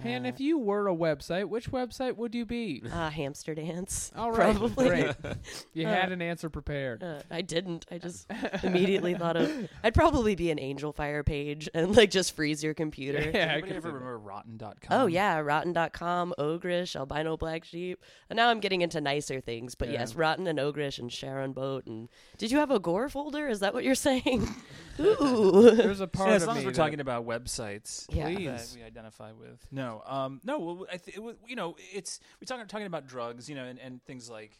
[0.00, 2.82] And Uh, if you were a website, which website would you be?
[2.92, 4.88] uh, hamster dance, All right, probably.
[4.88, 5.16] great.
[5.74, 7.02] You Uh, had an answer prepared.
[7.02, 7.84] Uh, I didn't.
[7.90, 8.30] I just
[8.62, 9.68] immediately thought of.
[9.82, 13.18] I'd probably be an Angel Fire page and like just freeze your computer.
[13.18, 13.94] Yeah, I Does anybody could ever see that.
[13.94, 15.00] remember Rotten.com?
[15.02, 18.02] Oh yeah, rotten.com, ogrish, albino black sheep.
[18.30, 20.00] And now I'm getting into nicer things, but Yeah.
[20.00, 22.08] yes, rotten and ogrish and Sharon boat and
[22.38, 23.48] Did you have a gore folder?
[23.48, 24.48] Is that what you're saying?
[25.00, 25.70] Ooh.
[25.74, 28.28] There's a part Yeah, as long me as we're that- talking about websites Yeah.
[28.28, 28.76] that Please.
[28.76, 29.64] we identify with.
[29.70, 30.58] No, um, no.
[30.58, 33.78] Well, I th- was, you know, it's we're talking talking about drugs, you know, and,
[33.78, 34.52] and things like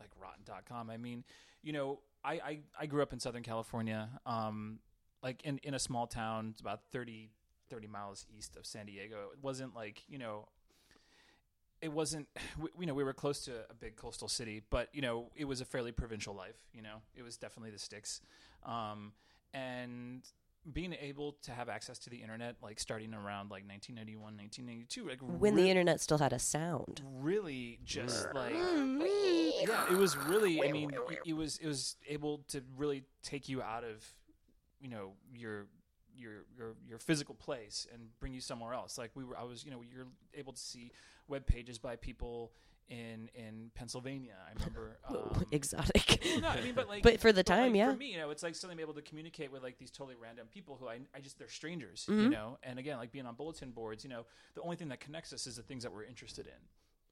[0.00, 0.90] like Rotten.com.
[0.90, 1.24] I mean,
[1.62, 4.78] you know, I, I, I grew up in Southern California, um,
[5.22, 7.30] like in in a small town, it's about 30,
[7.70, 9.28] 30 miles east of San Diego.
[9.32, 10.48] It wasn't like you know.
[11.80, 15.02] it wasn't we, you know we were close to a big coastal city but you
[15.02, 18.20] know it was a fairly provincial life you know it was definitely the sticks
[18.64, 19.12] um,
[20.72, 25.18] being able to have access to the internet like starting around like 1991 1992 like
[25.20, 27.02] when re- the internet still had a sound.
[27.20, 29.00] really just like mm,
[29.66, 33.48] yeah it was really i mean it- it was it was able to really take
[33.48, 34.04] you out of
[34.80, 35.66] you know your
[36.16, 38.98] your your your physical place and bring you somewhere else.
[38.98, 40.90] Like we were i was you know you're able to see
[41.28, 42.52] web pages by people
[42.88, 46.22] in in pennsylvania i remember um, Exotic.
[46.40, 47.90] no, I mean, but like, But for the like, time, yeah.
[47.90, 50.16] For me, you know, it's like suddenly I'm able to communicate with like these totally
[50.20, 52.30] random people who I, I just they're strangers, you Mhm.
[52.30, 52.58] know.
[52.62, 55.46] And again, like being on bulletin boards, you know, the only thing that connects us
[55.46, 56.60] is the things that we're interested in,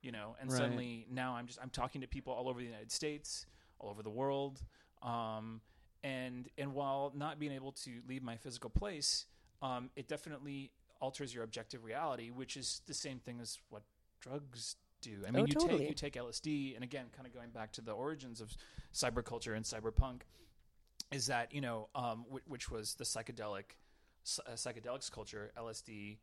[0.02, 0.36] you know.
[0.40, 0.58] And Right.
[0.58, 3.46] suddenly now I'm just I'm talking to people all over the United States,
[3.78, 4.62] all over the world,
[5.02, 5.60] um,
[6.02, 9.26] and and while not being able to leave my physical place,
[9.60, 13.82] um, it definitely alters your objective reality, which is the same thing as what
[14.20, 15.24] drugs do.
[15.26, 15.78] I mean, Oh, you totally.
[15.80, 18.54] take you take LSD, and again, kind of going back to the origins of
[18.92, 20.22] cyberculture and cyberpunk,
[21.12, 23.76] is that you know, um, wh- which was the psychedelic
[24.46, 26.18] uh, psychedelics culture, LSD.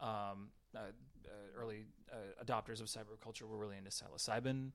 [0.00, 4.70] Um, uh, uh, early uh, adopters of cyberculture were really into psilocybin,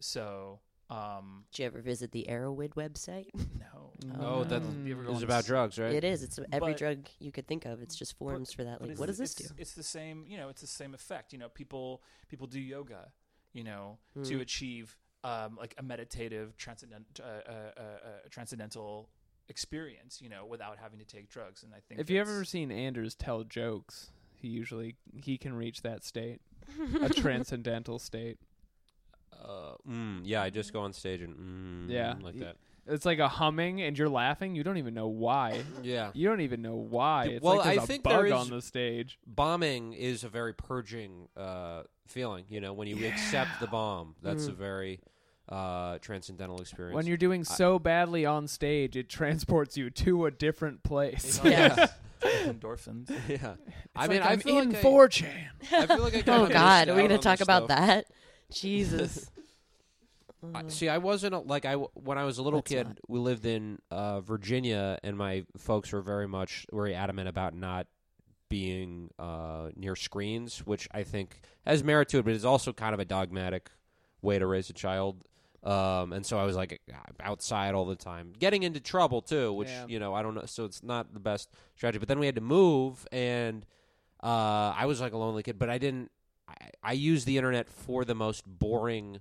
[0.00, 0.60] so
[0.92, 3.28] um, Did you ever visit the Erowid website?
[3.58, 3.92] no.
[4.20, 4.86] Oh, that Mm.
[4.86, 5.92] You ever go is on about s- drugs, right?
[5.94, 6.22] It is.
[6.22, 7.80] It's every But- drug you could think of.
[7.80, 8.78] It's just forms for that.
[8.80, 9.44] But Like, it's what the- does this do?
[9.44, 11.32] it's, It's the same, you know, it's the same effect.
[11.32, 13.12] You know, people people do yoga,
[13.52, 14.40] you know, to Mm.
[14.40, 19.08] achieve um, like a meditative transcendent uh, uh, uh, uh, transcendental
[19.48, 21.62] experience, you know, without having to take drugs.
[21.62, 25.54] And I think If you that's- ever seen Anders tell jokes, he usually he can
[25.54, 26.40] reach that state,
[27.00, 28.38] a transcendental state.
[29.32, 31.36] Uh, mm, yeah, I just go on stage and
[31.88, 32.14] mm, Yeah.
[32.22, 32.56] like that.
[32.86, 34.56] It's like a humming, and you're laughing.
[34.56, 35.62] You don't even know why.
[35.84, 37.26] Yeah, You don't even know why.
[37.26, 39.18] It's well, like there's I a think bug there is- on the stage.
[39.26, 42.44] bombing is a very purging uh, feeling.
[42.48, 44.56] You know, when you accept the bomb, that's a Mm.
[44.56, 45.00] very
[45.48, 46.94] uh, transcendental experience.
[46.96, 51.38] When you're doing so badly on stage, it transports you to a different place.
[51.38, 51.68] They Yeah.
[51.68, 51.78] don't
[52.34, 53.10] have endorphins.
[53.28, 55.46] yeah, It's I mean, like I I'm feel in like I- 4chan.
[55.72, 57.78] I feel like I oh God, are we gonna talk about stuff.
[57.78, 58.06] that?
[58.54, 59.30] Jesus.
[60.54, 62.86] I- See, I wasn't a- like I w- when I was a little Let's kid.
[62.88, 62.98] not.
[63.08, 67.86] We lived in uh, Virginia, and my folks were very much very adamant about not
[68.48, 72.92] being uh, near screens, which I think has merit to it, but is also kind
[72.92, 73.70] of a dogmatic
[74.20, 75.24] way to raise a child.
[75.62, 76.80] Um, and so I was like
[77.20, 79.84] outside all the time, getting into trouble too, which Yeah.
[79.86, 80.44] you know I don't know.
[80.46, 82.00] So it's not the best strategy.
[82.00, 83.64] But then we had to move, and
[84.24, 86.10] uh, I was like a lonely kid, but I didn't.
[86.48, 89.20] I, I used the internet for the most boring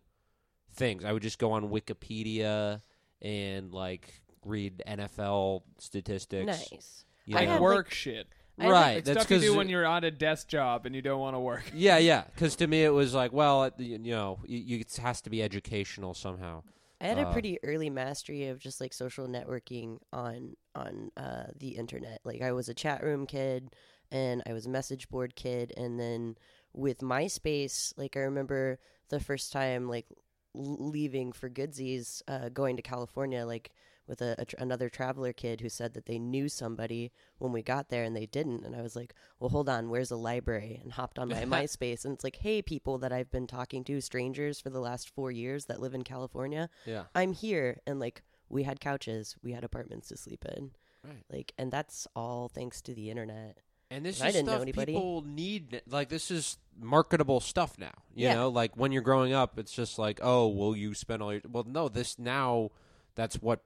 [0.73, 1.03] things.
[1.05, 2.81] I would just go on Wikipedia
[3.21, 6.45] and like read NFL statistics.
[6.47, 7.05] nice.
[7.25, 7.53] you I Like know?
[7.53, 8.27] had, work shit.
[8.59, 8.95] I had, right.
[8.95, 11.19] Like that's stuff you do because when you're on a desk job and you don't
[11.19, 11.63] want to work.
[11.73, 12.23] yeah, yeah.
[12.33, 15.29] Because to me it was like, well, it, you know, you, you, it has to
[15.29, 16.63] be educational somehow.
[16.99, 21.45] I had a Uh, pretty early mastery of just like social networking on on uh,
[21.59, 22.19] the internet.
[22.23, 23.73] Like I was a chat room kid,
[24.11, 26.35] and I was a message board kid, and then
[26.73, 28.79] with MySpace, like I remember
[29.09, 30.05] the first time like
[30.53, 33.71] leaving for goodsies, uh, going to California, like
[34.07, 37.61] with a, a tr- another traveler kid who said that they knew somebody when we
[37.61, 40.79] got there and they didn't, and I was like, well, hold on, where's a library?
[40.83, 44.01] And hopped on my MySpace, and it's like, hey, people that I've been talking to,
[44.01, 46.69] strangers for the last four years that live in California.
[46.85, 47.03] Yeah.
[47.15, 50.71] I'm here and like we had couches, we had apartments to sleep in.
[51.03, 51.23] Right.
[51.31, 53.59] Like and that's all thanks to the internet.
[53.91, 54.93] And this And I is didn't stuff anybody.
[54.93, 55.81] people need.
[55.87, 57.91] Like this is marketable stuff now.
[58.15, 58.35] You Yeah.
[58.35, 61.41] know, like when you're growing up, it's just like, oh, will you spend all your?
[61.47, 61.89] Well, no.
[61.89, 62.71] This now,
[63.15, 63.59] that's what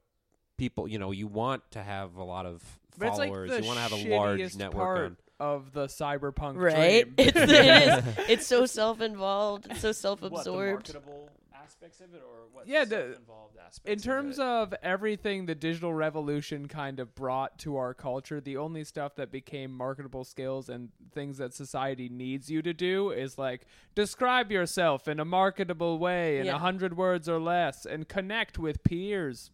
[0.57, 0.87] people.
[0.87, 2.63] You know, you want to have a lot of
[2.97, 3.51] But it's like followers.
[3.59, 7.03] you want to have a large network part of the cyberpunk Right?
[7.03, 7.13] dream.
[7.19, 8.03] It's it is.
[8.29, 10.89] It's so self involved, it's so self What the absorbed.
[10.95, 11.29] marketable
[11.65, 12.67] aspects of it, or what?
[12.67, 13.89] Yeah, the the- self-involved aspects.
[13.89, 18.57] In terms of, of everything the digital revolution kind of brought to our culture, the
[18.57, 23.37] only stuff that became marketable skills and things that society needs you to do is
[23.37, 26.59] like describe yourself in a marketable way in a Yeah.
[26.59, 29.51] hundred words or less and connect with peers.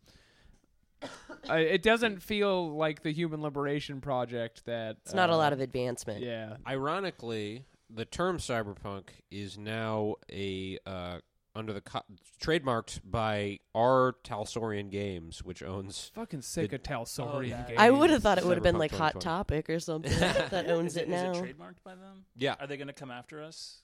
[1.50, 5.52] uh, it doesn't feel like the human liberation project that It's not a uh, lot
[5.54, 6.22] of advancement.
[6.24, 11.18] yeah Ironically, the term cyberpunk is now a uh,
[11.56, 12.04] under the co-
[12.42, 14.16] trademarked by R.
[14.24, 16.12] Talsorian Games, which owns.
[16.14, 17.64] fucking sick The- of Talsorian oh, yeah.
[17.68, 17.80] games.
[17.80, 20.92] I would have thought it would have been like Hot Topic or something that owns
[20.92, 21.32] is it it, is now.
[21.32, 22.26] it trademarked by them?
[22.38, 23.82] Yeah, Are they going to come after us?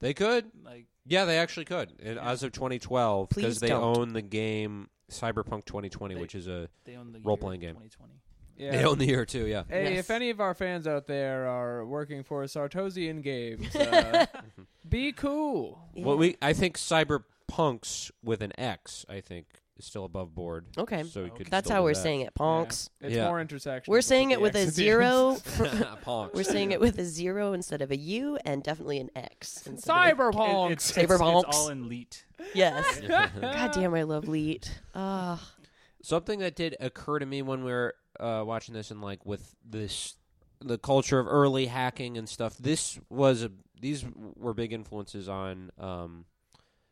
[0.00, 0.44] they could.
[0.64, 1.92] Like, Yeah, they actually could.
[2.02, 2.30] And Yeah.
[2.30, 3.96] As of 2012, because they don't.
[3.98, 7.70] own the game Cyberpunk 2020, They- which is a they own the Role-playing game.
[7.76, 8.12] 2020.
[8.56, 8.70] Yeah.
[8.72, 9.46] They own the year too.
[9.46, 9.64] Yeah.
[9.68, 9.98] Hey, Yes.
[10.00, 14.26] if any of our fans out there are working for Sartosian Games, uh,
[14.88, 15.78] be cool.
[15.94, 19.04] Well, we I think cyberpunks with an X.
[19.08, 19.46] I think
[19.78, 20.64] is still above board.
[20.78, 21.02] Okay.
[21.04, 21.48] So we could.
[21.48, 22.00] That's how we're that.
[22.02, 22.88] saying it, Ponks.
[23.02, 23.26] It's Yeah.
[23.28, 23.88] more intersectional.
[23.88, 25.30] We're saying it with a X at the zero.
[25.32, 25.42] end.
[26.02, 26.34] Ponks.
[26.34, 29.66] We're saying it with a zero instead of a U, and definitely an X.
[29.66, 30.70] instead of a- Cyberpunk.
[30.70, 32.24] It- it's, Saber it's, it's all in leet.
[32.54, 33.00] Yes.
[33.00, 34.80] God damn, I love Leet.
[34.94, 35.52] Ah.
[36.02, 39.54] Something that did occur to me when we were uh, watching this, and like with
[39.64, 40.16] this,
[40.60, 42.56] the culture of early hacking and stuff.
[42.58, 43.50] This was a,
[43.80, 44.04] these
[44.36, 46.24] were big influences on um,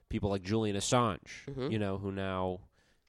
[0.08, 1.44] people like Julian Assange.
[1.50, 1.70] Mhm.
[1.72, 2.60] You know, who now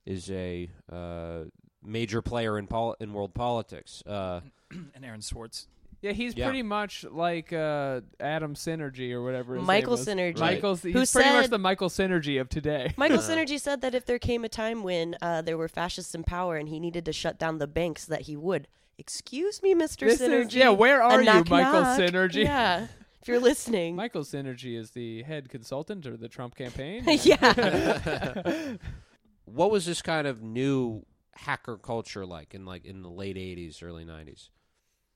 [0.05, 1.45] is a uh,
[1.83, 4.03] major player in pol- in world politics.
[4.05, 4.41] Uh,
[4.71, 5.67] and Aaron Swartz.
[6.05, 6.45] Yeah, he's Yeah.
[6.45, 9.55] pretty much like uh, Adam Synergy or whatever.
[9.55, 10.07] His Michael name was.
[10.07, 10.39] Synergy.
[10.39, 10.53] Right.
[10.55, 12.93] Michael's he's Who pretty much said- the Michael Synergy of today.
[12.97, 16.23] Michael Synergy said that if there came a time when uh, there were fascists in
[16.23, 18.67] power and he needed to shut down the banks, that he would.
[18.99, 20.01] Excuse me, Mr.
[20.01, 20.53] This is- Synergy.
[20.53, 21.99] yeah, where A are you, knock, Michael knock.
[21.99, 22.43] Synergy?
[22.43, 22.87] Yeah,
[23.21, 23.95] if you're listening.
[23.95, 27.03] Michael Synergy is the head consultant of the Trump campaign.
[27.23, 28.75] yeah.
[29.45, 31.03] what was this kind of new
[31.35, 34.49] hacker culture like in like in the late '80s, early '90s?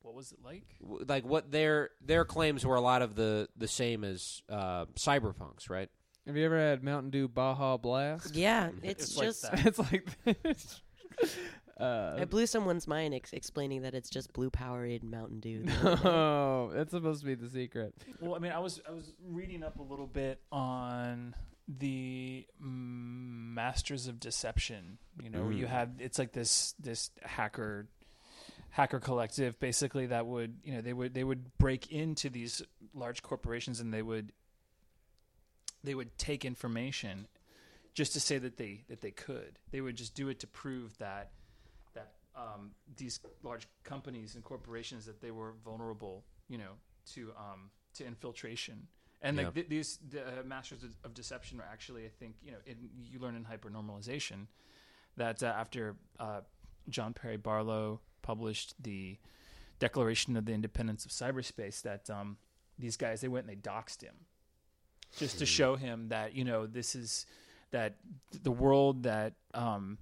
[0.01, 0.63] What was it like?
[1.07, 5.69] Like what their their claims were a lot of the the same as uh, cyberpunks,
[5.69, 5.89] right?
[6.25, 8.35] Have you ever had Mountain Dew Baja Blast?
[8.35, 9.41] Yeah, it's, It's just.
[9.43, 9.65] that.
[9.65, 10.81] it's like this.
[11.79, 15.63] Uh, I blew someone's mind ex- explaining that it's just blue Powerade Mountain Dew.
[15.63, 17.93] the other no, that's supposed to be the secret.
[18.19, 21.33] Well, I mean, I was I was reading up a little bit on
[21.67, 24.97] the mm, Masters of Deception.
[25.23, 25.69] You know, where you Mm.
[25.69, 27.87] had it's like this this hacker
[28.71, 32.61] hacker collective basically that would you know they would they would break into these
[32.93, 34.31] large corporations and they would
[35.83, 37.27] they would take information
[37.93, 39.59] just to say that they that they could.
[39.71, 41.31] They would just do it to prove that
[41.93, 46.73] that um, these large companies and corporations that they were vulnerable, you know,
[47.13, 48.87] to um, to infiltration.
[49.21, 49.45] And Yeah.
[49.45, 52.57] like th- these the, uh, masters of, of deception are actually, I think, you know,
[52.65, 54.47] in, you learn in hypernormalization
[55.17, 56.41] that uh, after uh,
[56.87, 59.17] John Perry Barlow published the
[59.79, 62.37] Declaration of the Independence of Cyberspace, that um,
[62.77, 64.15] these guys they went and they doxed him
[65.17, 67.25] just to show him that you know this is
[67.71, 67.95] that
[68.43, 69.97] the world that um,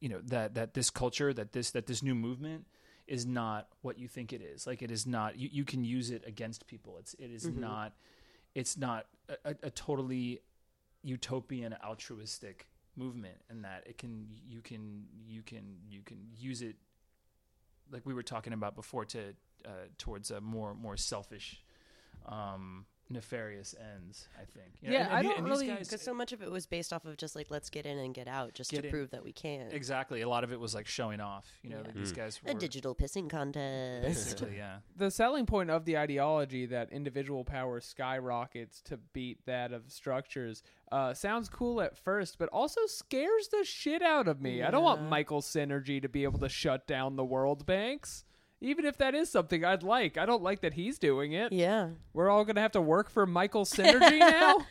[0.00, 2.66] you know that that this culture that this that this new movement
[3.06, 4.66] is not what you think it is.
[4.66, 6.96] Like it is not you, you can use it against people.
[6.98, 7.56] It's it is Mhm.
[7.58, 7.92] not
[8.54, 9.06] it's not
[9.44, 10.40] a, a totally
[11.02, 12.66] utopian altruistic
[12.96, 16.76] movement and that it can you can you can you can use it
[17.90, 19.34] like we were talking about before to
[19.64, 21.62] uh, towards a more more selfish
[22.26, 25.70] um nefarious ends i think You know, Yeah, and- I and the- don't and really-
[25.74, 28.14] Because so much of it was based off of just like let's get in and
[28.14, 28.90] get out, just Get to in.
[28.92, 29.70] prove that we can.
[29.72, 30.22] Exactly.
[30.22, 31.46] A lot of it was like showing off.
[31.62, 31.82] You know, Yeah.
[31.84, 32.16] that these Mm.
[32.16, 34.06] guys were A digital pissing contest.
[34.06, 34.78] basically, yeah.
[34.96, 40.62] The selling point of the ideology that individual power skyrockets to beat that of structures
[40.92, 44.62] uh, sounds cool at first, but also scares the shit out of me.
[44.62, 45.08] I don't want Yeah.
[45.08, 48.24] Michael Synergy to be able to shut down the world banks.
[48.64, 51.52] Even if that is something I'd like, I don't like that he's doing it.
[51.52, 51.90] yeah.
[52.12, 54.64] We're all gonna have to work for Michael Synergy now.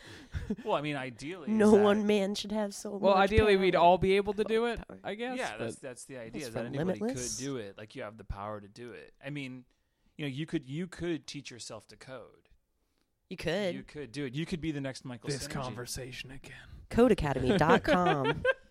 [0.64, 3.76] Well, I mean, ideally, No that- one man should have so well, much ideally, we'd
[3.76, 4.80] all be able to do it.
[4.88, 4.98] Power.
[5.04, 5.38] I guess.
[5.38, 6.46] Yeah, that's that's the idea.
[6.46, 7.36] It's That from anybody Limitless.
[7.36, 7.78] could do it.
[7.78, 9.12] Like you have the power to do it.
[9.24, 9.64] I mean,
[10.16, 12.48] you know, you could you could teach yourself to code.
[13.30, 13.74] You could.
[13.74, 14.34] You could do it.
[14.34, 15.30] You could be the next Michael.
[15.30, 15.50] this Synergy.
[15.62, 16.52] conversation again.
[16.90, 18.42] Codecademy.com.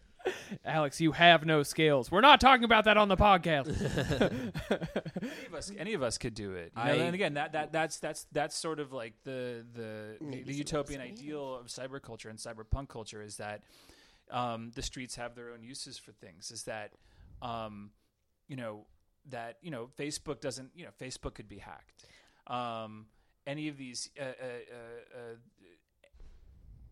[0.66, 2.12] Alex, you have no skills.
[2.12, 3.68] We're not talking about that on the podcast.
[5.22, 6.72] Any of us, any of us could do it.
[6.78, 6.90] You know?
[6.92, 10.54] I- and again, that, that that's that's that's sort of like the the the, the
[10.54, 11.22] utopian of us may.
[11.22, 13.62] ideal of cyberculture and cyberpunk culture is that
[14.32, 16.52] um, the streets have their own uses for things.
[16.52, 16.92] Is that
[17.42, 17.92] um,
[18.48, 18.86] you know
[19.30, 22.06] that you know Facebook doesn't you know Facebook could be hacked.
[22.48, 23.06] Um,
[23.46, 24.10] any of these.
[24.20, 25.20] Uh, uh, uh,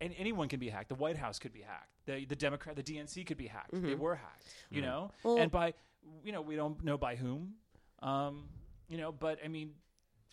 [0.02, 0.88] any, anyone can be hacked.
[0.88, 1.90] The White House could be hacked.
[2.06, 3.72] The the Democrat, the DNC could be hacked.
[3.72, 3.98] They Mhm.
[3.98, 4.44] were hacked.
[4.70, 4.84] You Mhm.
[4.84, 5.74] know, Well- and by
[6.24, 7.54] you know we don't know by whom.
[8.00, 8.48] Um,
[8.88, 9.74] you know, but I mean,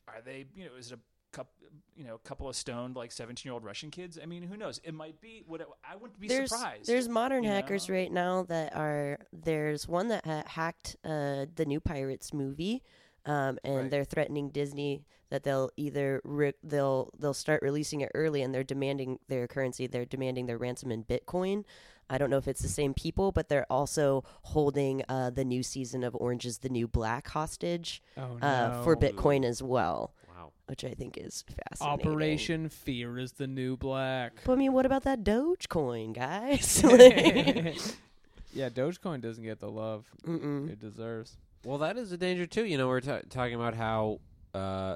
[0.08, 0.48] are they?
[0.56, 1.54] You know, is it a couple?
[1.96, 4.18] You know, a couple of stoned like seventeen-year-old Russian kids?
[4.22, 4.80] I mean, who knows?
[4.84, 5.44] It might be.
[5.46, 6.88] What I wouldn't be there's surprised.
[6.88, 7.96] there's modern hackers know?
[7.96, 12.82] right now that are there's one that ha- hacked uh, the new Pirates movie,
[13.26, 13.92] um, and Right.
[13.92, 18.64] they're threatening Disney that they'll either re- they'll they'll start releasing it early, and they're
[18.64, 19.88] demanding their currency.
[19.88, 21.64] They're demanding their ransom in Bitcoin.
[22.10, 25.62] I don't know if it's the same people, but they're also holding uh, the new
[25.62, 30.52] season of Orange is the New Black hostage Oh uh, for Bitcoin as well, Wow.
[30.66, 32.08] which I think is fascinating.
[32.12, 34.42] Operation Fear is the new black.
[34.44, 36.84] But I mean, what about that Dogecoin, guys?
[36.84, 37.78] Like-
[38.52, 40.72] Yeah, Dogecoin doesn't get the love Mm-mm.
[40.72, 41.38] it deserves.
[41.64, 42.66] Well, that is a danger too.
[42.66, 44.20] You know, we're ta talking about how
[44.56, 44.96] uh,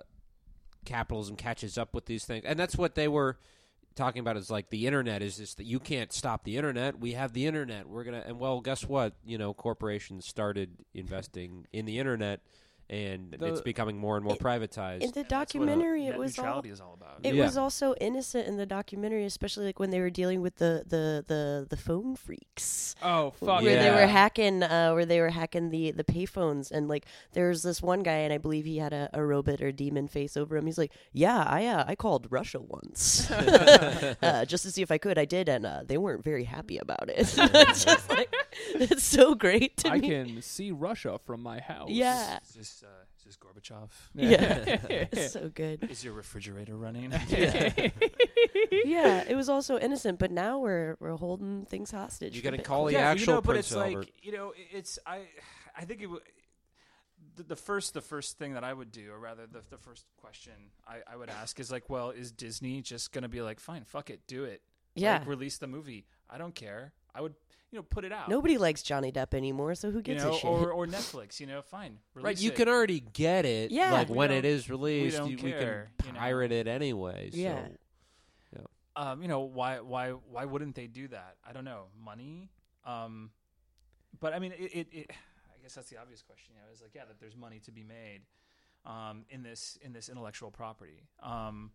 [0.86, 3.38] capitalism catches up with these things, and that's what they were
[3.96, 4.38] talking about.
[4.38, 7.00] Is like the internet is just that you can't stop the internet.
[7.00, 7.88] We have the internet.
[7.88, 9.14] We're gonna and well, guess what?
[9.26, 12.42] You know, corporations started investing in the internet,
[12.90, 15.02] and The- it's becoming more and more In- privatized.
[15.02, 17.20] In the And that's what documentary, it was all neutrality is all about.
[17.24, 17.46] It Yeah.
[17.46, 21.24] was also innocent in the documentary, especially like when they were dealing with the the
[21.28, 22.96] the, the phone freaks.
[23.02, 26.88] Oh fuck Where they were hacking, uh, where they were hacking the the payphones, and
[26.88, 29.72] like there was this one guy, and I believe he had a, a robot or
[29.72, 30.66] demon face over him.
[30.66, 34.98] He's like, "Yeah, I uh, I called Russia once, uh, just to see if I
[34.98, 35.18] could.
[35.18, 37.18] I did, and uh, they weren't very happy about it.
[37.38, 38.34] it's just like
[38.76, 40.10] it's so great to I me.
[40.10, 41.90] can see Russia from my house.
[41.90, 43.90] Yeah, Is this, uh, is this Gorbachev?
[44.14, 45.90] yeah, it's so good.
[45.90, 47.14] Is your refrigerator running?
[48.86, 52.36] Yeah, it was also innocent, but now we're we're holding things hostage.
[52.36, 54.00] You for gotta call the yeah, actual you know, but Prince it's Albert.
[54.00, 55.22] like you know, it's I,
[55.78, 56.22] I think it would.
[57.36, 60.06] The, the first, the first thing that I would do, or rather, the the first
[60.18, 60.54] question
[60.88, 64.10] I, I would ask is like, well, is Disney just gonna be like, fine, fuck
[64.10, 64.62] it, do it,
[64.96, 66.06] Yeah, like, release the movie.
[66.34, 66.94] I don't care.
[67.14, 67.36] I would,
[67.72, 68.28] you know, put it out.
[68.30, 70.50] nobody likes Johnny Depp anymore, so who you gives know, a shit?
[70.50, 72.56] or or Netflix, you know, fine, Right, you it.
[72.56, 73.72] can already get it.
[73.72, 73.92] Yeah.
[73.94, 76.20] like We when it is released, don't you, we care, can you know.
[76.20, 77.30] pirate it anyway.
[77.32, 77.38] So.
[77.38, 77.68] Yeah.
[78.96, 81.36] um, you know, why why why wouldn't they do that?
[81.48, 82.50] I don't know, money.
[82.86, 83.30] Um,
[84.20, 85.12] but I mean, it, it, it.
[85.12, 86.56] I guess that's the obvious question.
[86.56, 88.22] You know, is like, yeah, that there's money to be made
[88.86, 91.08] um, in this in this intellectual property.
[91.22, 91.72] Um,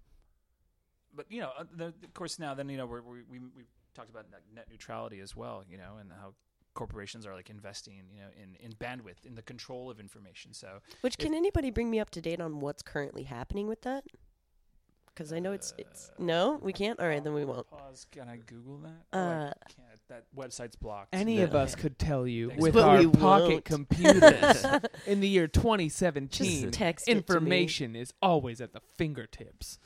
[1.15, 3.63] but you know, uh, the, of course, now then you know we're, we we we
[3.99, 5.65] talked about net- net neutrality as well.
[5.69, 6.35] You know, and how
[6.75, 10.53] corporations are like investing, you know, in in bandwidth, in the control of information.
[10.55, 14.05] So Which can anybody bring me up to date on what's currently happening with that?
[15.09, 17.01] Because I know it's it's no, we can't.
[17.01, 17.69] All right, then we won't.
[17.69, 18.07] Pause.
[18.13, 19.03] Can I Google that?
[19.13, 19.85] Oh, I Uh, can't.
[20.09, 21.09] That website's blocked.
[21.13, 21.43] Any Yeah.
[21.45, 22.63] of us could tell you Thanks.
[22.63, 23.65] with But our pocket won't.
[23.67, 24.65] computers
[25.07, 26.63] in the year 2017.
[26.63, 27.19] Just text it to me.
[27.19, 29.79] information is always at the fingertips.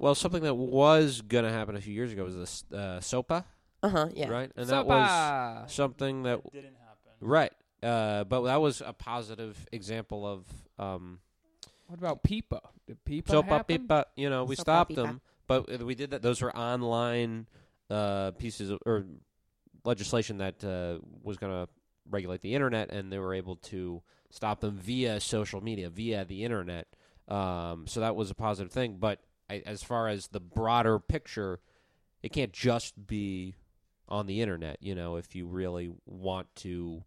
[0.00, 3.44] Well, something that was going to happen a few years ago was this uh, SOPA,
[3.82, 4.08] Uh huh.
[4.14, 4.28] Yeah.
[4.30, 4.50] right?
[4.56, 7.12] And that was something that That didn't happen.
[7.20, 10.46] right, uh, but that was a positive example of
[10.78, 11.20] um,
[11.86, 12.60] What about Peepa?
[12.86, 13.46] Did Peepa SOPA.
[13.46, 13.78] happen?
[13.86, 15.02] Pipa, you know, we Sopa, stopped Pipa.
[15.02, 16.22] them, but we did that.
[16.22, 17.46] Those were online
[17.90, 19.04] uh, pieces of, or
[19.84, 21.70] legislation that uh, was going to
[22.08, 26.42] regulate the internet, and they were able to stop them via social media, via the
[26.44, 26.86] internet.
[27.28, 28.96] Um, so that was a positive thing.
[28.98, 29.20] But
[29.50, 31.60] I, as far as the broader picture,
[32.22, 33.56] it can't just be
[34.08, 34.78] on the internet.
[34.80, 37.04] You know, if you really want to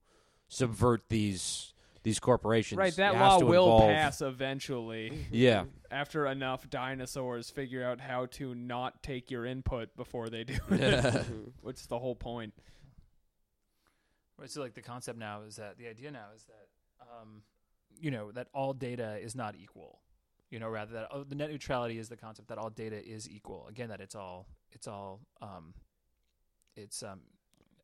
[0.50, 1.70] subvert these
[2.04, 8.02] these corporations, Right, that law will involve- pass eventually Yeah, after enough dinosaurs figure out
[8.02, 11.54] how to not take your input before they do it, Mhm.
[11.62, 12.54] which is the whole point.
[14.38, 16.68] Right, so like the concept now is that the idea now is that
[17.22, 17.44] um,
[18.00, 20.00] you know that all data is not equal.
[20.54, 23.28] You know, rather that oh, the net neutrality is the concept that all data is
[23.28, 23.66] equal.
[23.68, 25.74] Again, that it's all it's all um,
[26.76, 27.22] it's um,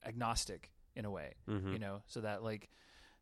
[0.05, 1.34] agnostic in a way.
[1.47, 1.74] Mhm.
[1.74, 2.70] You know, so that like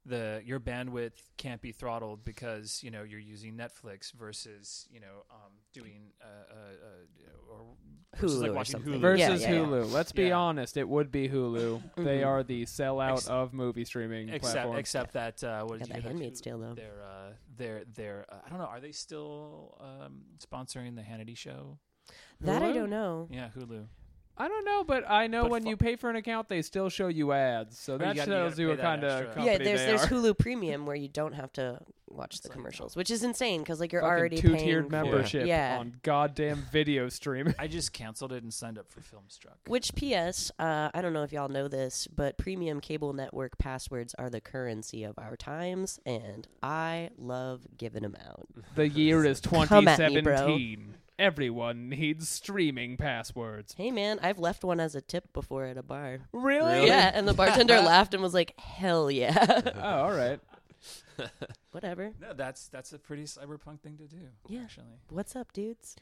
[0.05, 5.23] the your bandwidth can't be throttled because you know you're using Netflix versus you know
[5.31, 7.77] um, doing uh, uh, uh, or
[8.15, 8.93] Hulu like or something.
[8.93, 9.01] Hulu.
[9.01, 9.65] Versus Yeah, yeah, yeah.
[9.65, 9.91] Hulu.
[9.91, 10.39] Let's be Yeah.
[10.39, 11.81] honest, it would be Hulu.
[11.97, 12.25] They Mhm.
[12.27, 14.79] are the sellout Ex- of movie streaming except platforms.
[14.79, 16.73] except that uh, what did the you hear Handmaid's Hulu- Tale though.
[16.73, 18.65] They're uh, they're they're uh, I don't know.
[18.65, 21.77] Are they still um, sponsoring the Hannity show?
[22.41, 23.27] That I don't know.
[23.29, 23.85] Yeah, Hulu.
[24.39, 26.61] I don't know, but I know But when fu- you pay for an account, they
[26.61, 27.77] still show you ads.
[27.79, 29.57] So you that gotta- you tells gotta you pay what that kind of company Yeah,
[29.57, 30.07] there's they there's are.
[30.07, 31.79] Hulu Premium where you don't have to
[32.09, 32.99] watch It's the like, commercials, oh.
[32.99, 35.77] which is insane because like you're Fucking already two-tiered paying for- membership Yeah.
[35.79, 37.53] on goddamn video streaming.
[37.59, 39.55] I just canceled it and signed up for Filmstruck.
[39.67, 40.51] Which P.S.
[40.59, 44.39] Uh, I don't know if y'all know this, but premium cable network passwords are the
[44.41, 48.47] currency of our times, and I love giving them out.
[48.75, 50.35] The year is Come at me, bro.
[50.35, 50.93] 2017.
[51.19, 53.73] Everyone needs streaming passwords.
[53.75, 56.19] Hey man, I've left one as a tip before at a bar.
[56.31, 56.73] Really?
[56.75, 56.87] Really?
[56.87, 60.39] Yeah, and the bartender laughed and was like, "Hell yeah, Oh, all right.
[61.71, 64.17] whatever." No, that's that's a pretty cyberpunk thing to do.
[64.47, 64.61] Yeah.
[64.61, 64.85] actually.
[65.09, 65.95] What's up, dudes?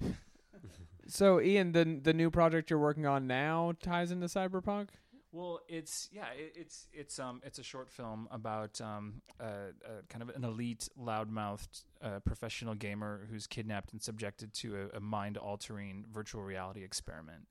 [1.07, 4.89] So, Ian, the the new project you're working on now ties into cyberpunk.
[5.35, 9.73] Well, it's yeah, it, it's it's um it's a short film about um uh,
[10.07, 14.99] kind of an elite, loudmouthed uh, professional gamer who's kidnapped and subjected to a, a
[15.01, 17.47] mind-altering virtual reality experiment.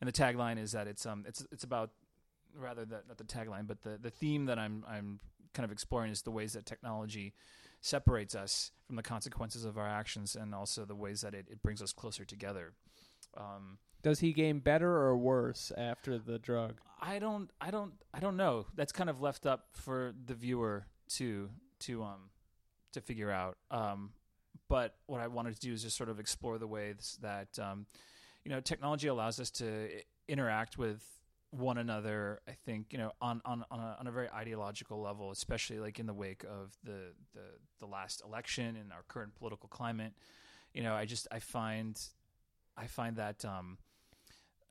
[0.00, 1.90] And the tagline is that it's um it's it's about
[2.58, 5.20] rather the, not the tagline, but the the theme that I'm I'm
[5.54, 7.34] kind of exploring is the ways that technology
[7.80, 11.62] separates us from the consequences of our actions, and also the ways that it, it
[11.62, 12.72] brings us closer together.
[13.36, 16.80] Um, Does he game better or worse after the drug?
[17.00, 18.66] I don't, I don't, I don't know.
[18.74, 22.30] That's kind of left up for the viewer to to um
[22.92, 23.56] to figure out.
[23.70, 24.10] Um,
[24.68, 27.86] but what I wanted to do is just sort of explore the ways that um,
[28.44, 29.88] you know technology allows us to
[30.28, 31.02] interact with
[31.50, 32.40] one another.
[32.48, 35.98] I think you know on on on a, on a very ideological level, especially like
[35.98, 37.44] in the wake of the the
[37.80, 40.14] the last election and our current political climate.
[40.72, 42.00] You know, I just I find
[42.76, 43.78] I find that um,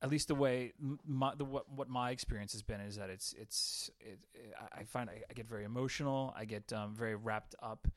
[0.02, 0.74] at least the way
[1.06, 4.20] my, the, what what my experience has been is that it's it's it,
[4.60, 6.34] I- I find I, I get very emotional.
[6.36, 7.88] I get um, very wrapped up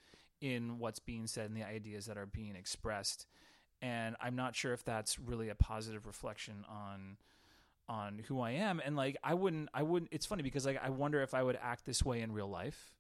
[0.40, 3.26] in what's being said and the ideas that are being expressed,
[3.80, 7.16] and I'm not sure if that's really a positive reflection on
[7.88, 8.80] on who I am.
[8.84, 10.10] And like I wouldn't I wouldn't.
[10.12, 12.92] It's funny because like I wonder if I would act this way in real life.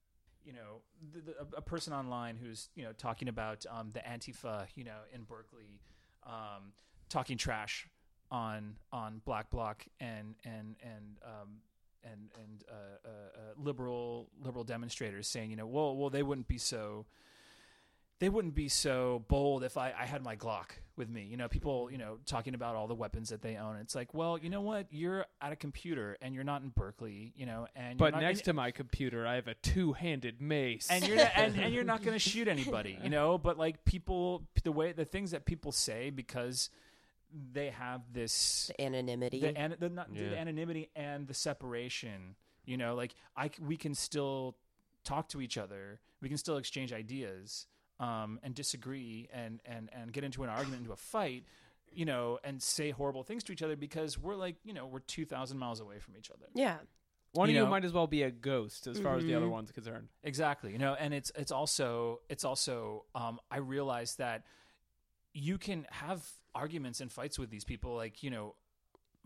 [0.44, 0.82] You know,
[1.14, 4.98] the, the, a person online who's you know talking about um, the Antifa, you know,
[5.14, 5.80] in Berkeley,
[6.26, 6.72] um,
[7.08, 7.88] talking trash
[8.30, 11.60] on on Black Bloc and and and um,
[12.02, 16.48] and and uh, uh, uh, liberal liberal demonstrators saying, you know, well, well, they wouldn't
[16.48, 17.06] be so
[18.20, 21.26] they wouldn't be so bold if I, I had my Glock with me.
[21.28, 23.76] You know, people, you know, talking about all the weapons that they own.
[23.76, 24.86] It's like, well, you know what?
[24.90, 28.22] You're at a computer and you're not in Berkeley, you know, and But you're not,
[28.22, 30.88] next to my computer, I have a two-handed mace.
[30.90, 33.36] and you're not, and, and you're not going to shoot anybody, you know.
[33.36, 36.70] But like people, the way the things that people say because
[37.52, 39.40] they have this The anonymity.
[39.40, 42.36] the, an, the, not, the anonymity and the separation.
[42.64, 44.56] You know, like I c- we can still
[45.04, 46.00] talk to each other.
[46.22, 47.66] We can still exchange ideas
[48.00, 51.44] um, and disagree and, and and get into an argument, into a fight.
[51.92, 54.98] You know, and say horrible things to each other because we're like, you know, we're
[55.00, 56.46] two thousand miles away from each other.
[56.54, 56.78] yeah.
[57.32, 59.34] One you of you know- might as well be a ghost, as far as the
[59.34, 59.50] other Mhm.
[59.50, 60.08] one's concerned.
[60.22, 60.70] Exactly.
[60.72, 64.44] You know, and it's it's also it's also um, I realize that
[65.32, 66.24] you can have
[66.54, 68.54] arguments and fights with these people, like you know,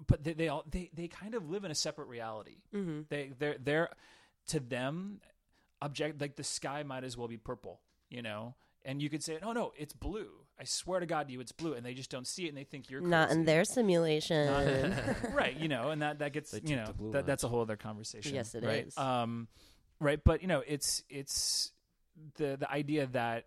[0.07, 2.59] but they, they all they they kind of live in a separate reality.
[2.75, 3.03] Mm-hmm.
[3.09, 3.89] They they're they're
[4.49, 5.21] to them
[5.83, 8.55] object like the sky might as well be purple, you know.
[8.85, 10.29] And you could say, "Oh no, it's blue."
[10.61, 12.57] I swear to God, to you, it's blue, and they just don't see it, and
[12.57, 14.93] they think you're Not in their simulation.
[15.33, 17.77] right you know and that that gets They you know that, that's a whole other
[17.77, 18.93] conversation Yes, it it is.
[18.93, 18.99] is.
[18.99, 19.49] um
[20.01, 21.73] right but you know it's it's
[22.37, 23.47] the the idea that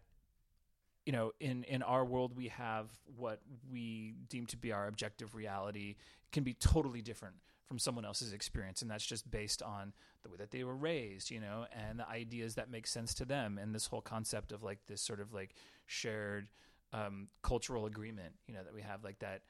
[1.06, 3.40] you know in in our world we have what
[3.72, 5.96] we deem to be our objective reality
[6.32, 7.36] can be totally different
[7.72, 8.82] from someone else's experience.
[8.82, 9.94] And that's just based on
[10.24, 13.26] the way that they were raised you know and the ideas that make sense to
[13.26, 13.58] them.
[13.58, 16.50] And this whole concept of like this sort of like shared
[16.94, 19.44] um, cultural agreement you know that we have like that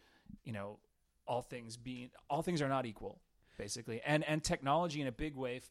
[0.43, 0.78] you know
[1.28, 3.20] all things being all things are not equal
[3.58, 4.02] basically.
[4.06, 5.62] And and technology in a big way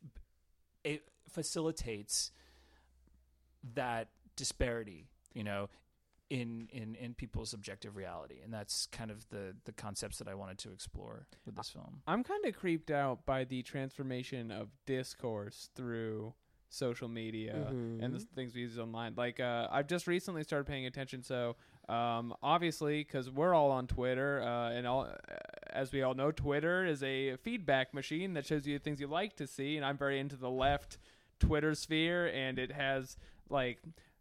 [0.82, 2.32] it facilitates
[3.74, 5.68] that disparity you know
[6.28, 10.34] in in in people's objective reality and that's kind of the the concepts that I
[10.34, 14.68] wanted to explore with this film I'm kind of creeped out by the transformation of
[14.86, 16.34] discourse through
[16.72, 17.66] social media
[18.04, 19.14] and the things we use online.
[19.16, 21.24] Like, uh, I've just recently started paying attention.
[21.24, 21.56] So,
[21.88, 25.08] um, obviously, because we're all on Twitter, uh, and all,
[25.68, 29.34] as we all know, Twitter is a feedback machine that shows you things you like
[29.36, 29.76] to see.
[29.76, 30.98] And I'm very into the left
[31.40, 33.16] Twitter sphere, and it has
[33.48, 33.80] like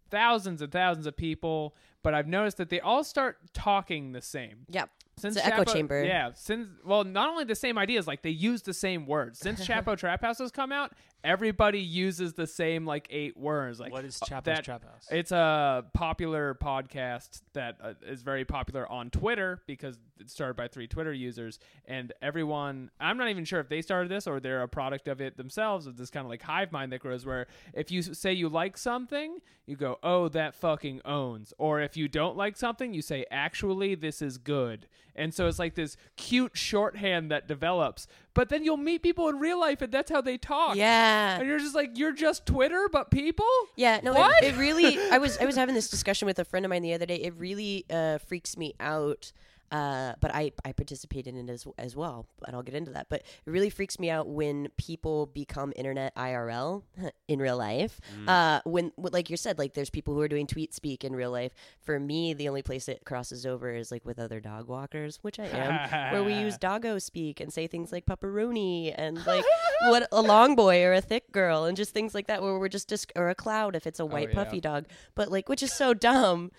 [0.09, 1.75] thousands and thousands of people.
[2.01, 4.65] But I've noticed that they all start talking the same.
[4.69, 4.89] Yep.
[5.17, 6.03] Since It's an echo chamber.
[6.03, 6.31] Yeah.
[6.33, 9.39] Since well, not only the same ideas, like they use the same words.
[9.39, 10.93] Since Chapo Trap House has come out,
[11.23, 13.79] everybody uses the same like eight words.
[13.79, 18.21] Like what is uh, Chapo's that- Trap House It's a popular podcast that uh, is
[18.21, 22.91] very popular on Twitter because it's started by three Twitter users, and everyone.
[22.99, 25.87] I'm not even sure if they started this or they're a product of it themselves.
[25.87, 28.77] Of this kind of like hive mind that grows, where if you say you like
[28.77, 33.25] something, you go, "Oh, that fucking owns," or if you don't like something, you say,
[33.31, 34.87] "Actually, this is good."
[35.19, 38.07] And so it's like this cute shorthand that develops.
[38.33, 40.75] But then you'll meet people in real life, and that's how they talk.
[40.77, 41.37] Yeah.
[41.37, 43.45] And you're just like, you're just Twitter, but people.
[43.75, 44.43] Yeah, no, What?
[44.43, 44.97] It, it really.
[45.11, 47.17] I was I was having this discussion with a friend of mine the other day.
[47.17, 49.31] It really uh, freaks me out.
[49.71, 53.07] Uh, but I, I participate in it as as well, and I'll get into that.
[53.09, 56.83] But it really freaks me out when people become internet IRL
[57.27, 57.99] in real life.
[58.27, 61.31] Uh, when like you said, like there's people who are doing tweet speak in real
[61.31, 61.51] life.
[61.81, 65.39] For me, the only place it crosses over is like with other dog walkers, which
[65.39, 69.45] I am, where we use doggo speak and say things like pepperoni and like
[69.83, 72.67] what a long boy or a thick girl and just things like that where we're
[72.69, 74.43] just dis- or a cloud if it's a white Oh, yeah.
[74.43, 76.51] puffy dog but like which is so dumb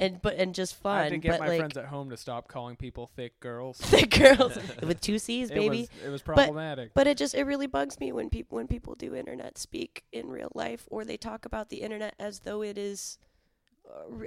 [0.00, 0.96] and but and just fun.
[0.96, 3.10] I had fun to get but my like friends at home to stop calling people
[3.16, 3.78] thick girls.
[3.80, 6.92] thick girls with two c's It baby was, it was problematic.
[6.94, 10.28] but it just it really bugs me when people when people do internet speak in
[10.28, 13.18] real life or they talk about the internet as though it is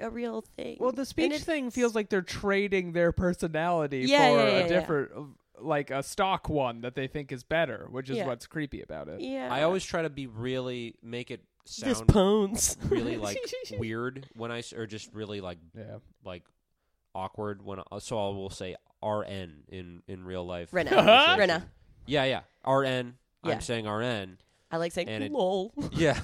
[0.01, 0.77] a, a real thing.
[0.79, 4.59] Well, the speech thing feels like they're trading their personality Yeah, for yeah, yeah, a
[4.61, 4.67] yeah.
[4.67, 5.11] different,
[5.59, 8.27] like a stock one that they think is better, which is Yeah.
[8.27, 9.21] what's creepy about it.
[9.21, 9.49] Yeah.
[9.51, 11.41] I always try to be really make it
[11.75, 12.77] this sound pones.
[12.89, 13.37] really like
[13.77, 15.97] weird when I s- or just really like Yeah.
[16.25, 16.43] like
[17.15, 20.69] awkward when I, so I will say RN in in real life.
[20.73, 20.89] Rena.
[20.95, 21.39] conversation.
[21.39, 21.65] Rena.
[22.05, 22.41] Yeah, yeah.
[22.71, 23.15] RN.
[23.43, 23.51] Yeah.
[23.53, 24.37] I'm saying RN.
[24.71, 25.73] I like saying And it- lol.
[25.91, 26.19] Yeah.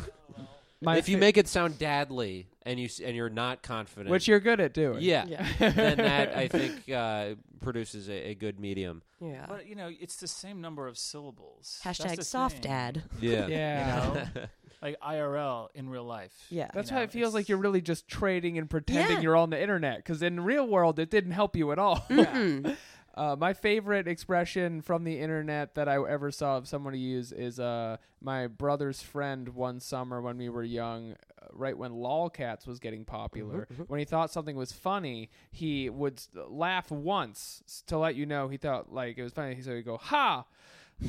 [0.81, 4.09] My if you fa- make it sound dadly and you s- and you're not confident,
[4.09, 5.01] which you're good at doing.
[5.01, 5.69] yeah, Yeah.
[5.69, 9.01] then that I think uh, produces a, a good medium.
[9.21, 9.45] Yeah.
[9.47, 11.79] But you know, it's the same number of syllables.
[11.85, 12.61] That's Hashtag the soft thing.
[12.63, 13.03] dad.
[13.21, 13.47] Yeah.
[13.47, 14.07] Yeah.
[14.07, 14.45] You know?
[14.83, 16.33] Like IRL in real life.
[16.49, 16.69] Yeah.
[16.73, 19.21] That's You why know, it feels like you're really just trading and pretending Yeah.
[19.21, 19.97] you're on the internet.
[19.97, 22.05] Because in real world, it didn't help you at all.
[22.09, 22.75] Mm-mm.
[23.15, 27.59] Uh, my favorite expression from the internet that I ever saw of someone use is
[27.59, 32.79] uh, my brother's friend one summer when we were young, uh, right when lolcats was
[32.79, 33.67] getting popular.
[33.85, 38.57] When he thought something was funny, he would laugh once to let you know he
[38.57, 39.61] thought like it was funny.
[39.61, 40.45] So he'd go, "Ha."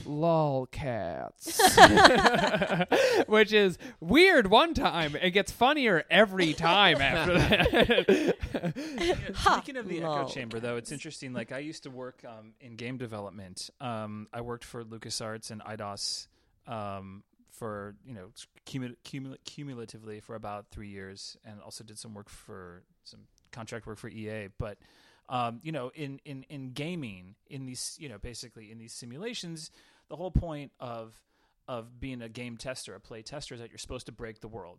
[0.05, 1.61] Lolcats
[3.29, 8.35] which is weird one time it gets funnier every time after that
[9.35, 10.21] Ha, Speaking of the lol.
[10.21, 11.33] echo chamber, though, it's interesting.
[11.33, 13.71] Like I used to work um, in game development.
[13.81, 16.27] Um, I worked for LucasArts and Eidos
[16.67, 18.29] um, for you know
[18.67, 23.21] cumul- cumul- cumulatively for about three years, and also did some work for some
[23.53, 24.49] contract work for EA.
[24.59, 24.79] But
[25.29, 29.71] um, you know, in, in in gaming, in these you know basically in these simulations,
[30.09, 31.21] the whole point of
[31.67, 34.49] of being a game tester, a play tester, is that you're supposed to break the
[34.49, 34.79] world.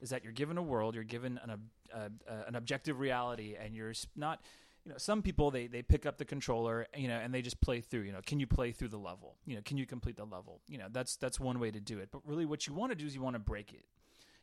[0.00, 1.50] Is that you're given a world, you're given an
[1.94, 4.40] uh, uh, an objective reality, and you're not.
[4.84, 7.60] You know, some people they they pick up the controller, you know, and they just
[7.60, 8.02] play through.
[8.02, 9.34] You know, can you play through the level?
[9.44, 10.60] You know, can you complete the level?
[10.68, 12.10] You know, that's that's one way to do it.
[12.12, 13.86] But really, what you want to do is you want to break it.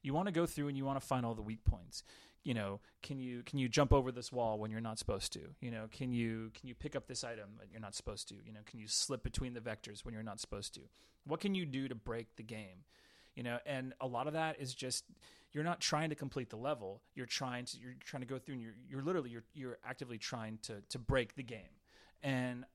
[0.01, 2.04] You want to go through and you want to find all the weak points.
[2.44, 5.39] You know, can you can you jump over this wall when you're not supposed to?
[5.62, 8.36] You know, can you can you pick up this item that you're not supposed to?
[8.36, 10.82] You know, can you slip between the vectors when you're not supposed to?
[11.26, 12.84] What can you do to break the game?
[13.36, 15.06] You know, and a lot of that is just
[15.54, 17.02] you're not trying to complete the level.
[17.16, 20.18] You're trying to you're trying to go through and you're you're literally you're you're actively
[20.18, 21.80] trying to to break the game.
[22.22, 22.66] And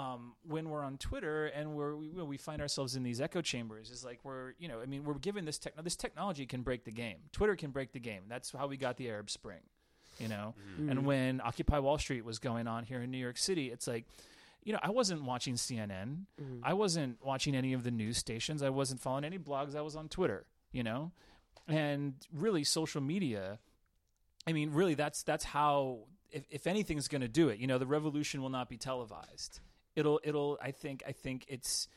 [0.00, 3.90] um, when we're on Twitter and we're we, we find ourselves in these echo chambers
[3.90, 6.84] is like we're you know I mean we're given this tech this technology can break
[6.84, 7.18] the game.
[7.32, 8.22] Twitter can break the game.
[8.28, 9.60] That's how we got the Arab Spring,
[10.18, 10.54] you know.
[10.90, 14.04] And when Occupy Wall Street was going on here in New York City, it's like
[14.64, 16.26] you know I wasn't watching CNN.
[16.62, 18.62] I wasn't watching any of the news stations.
[18.62, 19.76] I wasn't following any blogs.
[19.76, 21.12] I was on Twitter, you know.
[21.68, 23.58] And really social media
[24.46, 26.00] I mean, really, that's that's how.
[26.32, 29.58] If, if anything's going to do it, you know, the revolution will not be televised.
[29.96, 30.58] It'll it'll.
[30.62, 31.88] I think I think it's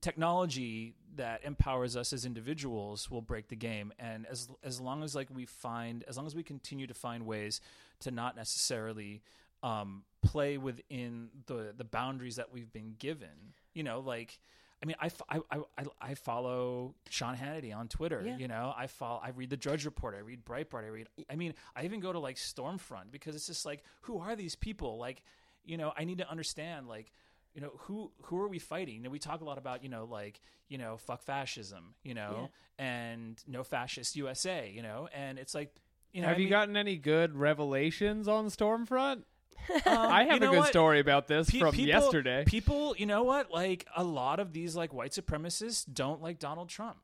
[0.00, 5.14] technology that empowers us as individuals will break the game and as as long as
[5.14, 7.60] like we find as long as we continue to find ways
[8.00, 9.22] to not necessarily
[9.62, 14.38] um, play within the the boundaries that we've been given you know like
[14.80, 18.22] I mean, I, I, I, I follow Sean Hannity on Twitter.
[18.24, 18.36] Yeah.
[18.36, 20.14] You know, I follow, I read the Drudge Report.
[20.16, 20.84] I read Breitbart.
[20.84, 21.08] I read.
[21.28, 24.54] I mean, I even go to like Stormfront because it's just like, who are these
[24.54, 24.96] people?
[24.96, 25.22] Like,
[25.68, 27.12] you know, I need to understand like,
[27.54, 28.96] you know, who who are we fighting?
[28.96, 32.14] You know, we talk a lot about you know like you know fuck fascism, you
[32.14, 35.74] know, and no fascist USA, you know, and it's like,
[36.12, 39.22] you know, have I you mean, gotten any good revelations on stormfront
[39.70, 40.68] um, i have you know a good what?
[40.68, 43.50] story about this Pe- from people- yesterday People, you know what?
[43.50, 46.98] Like a lot of these like white supremacists don't like Donald Trump.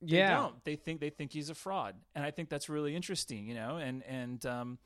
[0.00, 0.08] Yeah.
[0.08, 0.64] They yeah don't.
[0.64, 3.46] They think they think he's a fraud, and I think that's really interesting.
[3.46, 4.78] You know, and and um,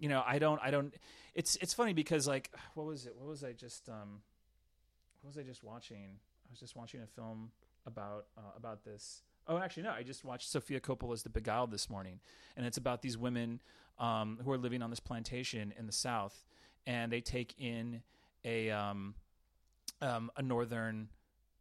[0.00, 0.92] you know, I don't, I don't.
[1.34, 3.14] It's it's funny because like, what was it?
[3.16, 4.22] What was I just um,
[5.20, 6.18] what was I just watching?
[6.18, 7.50] I was just watching a film
[7.86, 9.22] about uh, about this.
[9.46, 9.90] Oh, actually, no.
[9.90, 12.20] I just watched Sofia Coppola's The Beguiled this morning,
[12.56, 13.60] and it's about these women
[13.98, 16.44] um, who are living on this plantation in the South,
[16.86, 18.02] and they take in
[18.44, 19.14] a um,
[20.00, 21.08] um, a northern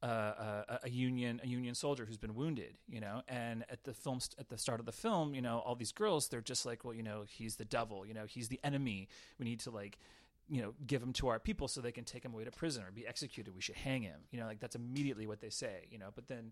[0.05, 4.19] uh, a union a union soldier who's been wounded, you know, and at the film
[4.19, 6.85] st- at the start of the film, you know, all these girls they're just like,
[6.85, 9.09] well, you know, he's the devil, you know, he's the enemy.
[9.39, 9.99] We need to like,
[10.47, 12.83] you know, give him to our people so they can take him away to prison
[12.83, 13.53] or be executed.
[13.53, 16.09] We should hang him, you know, like that's immediately what they say, you know.
[16.15, 16.51] But then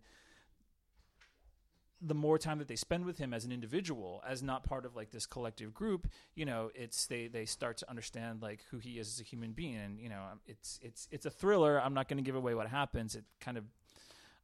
[2.01, 4.95] the more time that they spend with him as an individual, as not part of
[4.95, 8.99] like this collective group, you know, it's they they start to understand like who he
[8.99, 11.81] is as a human being, and you know, um, it's it's it's a thriller.
[11.81, 13.15] I'm not going to give away what happens.
[13.15, 13.63] It kind of,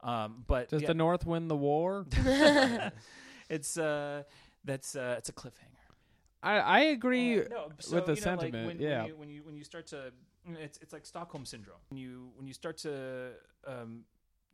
[0.01, 2.05] um, but does yeah, the north win the war
[3.49, 4.23] it's uh
[4.65, 5.93] that's uh it's a cliffhanger.
[6.41, 9.01] i i agree Uh, no, so, with the you know, like, sentiment, when, yeah.
[9.01, 10.11] When you, when you when you start to,
[10.59, 11.77] it's it's like Stockholm syndrome.
[11.89, 13.31] When you when you start to,
[13.67, 14.05] um,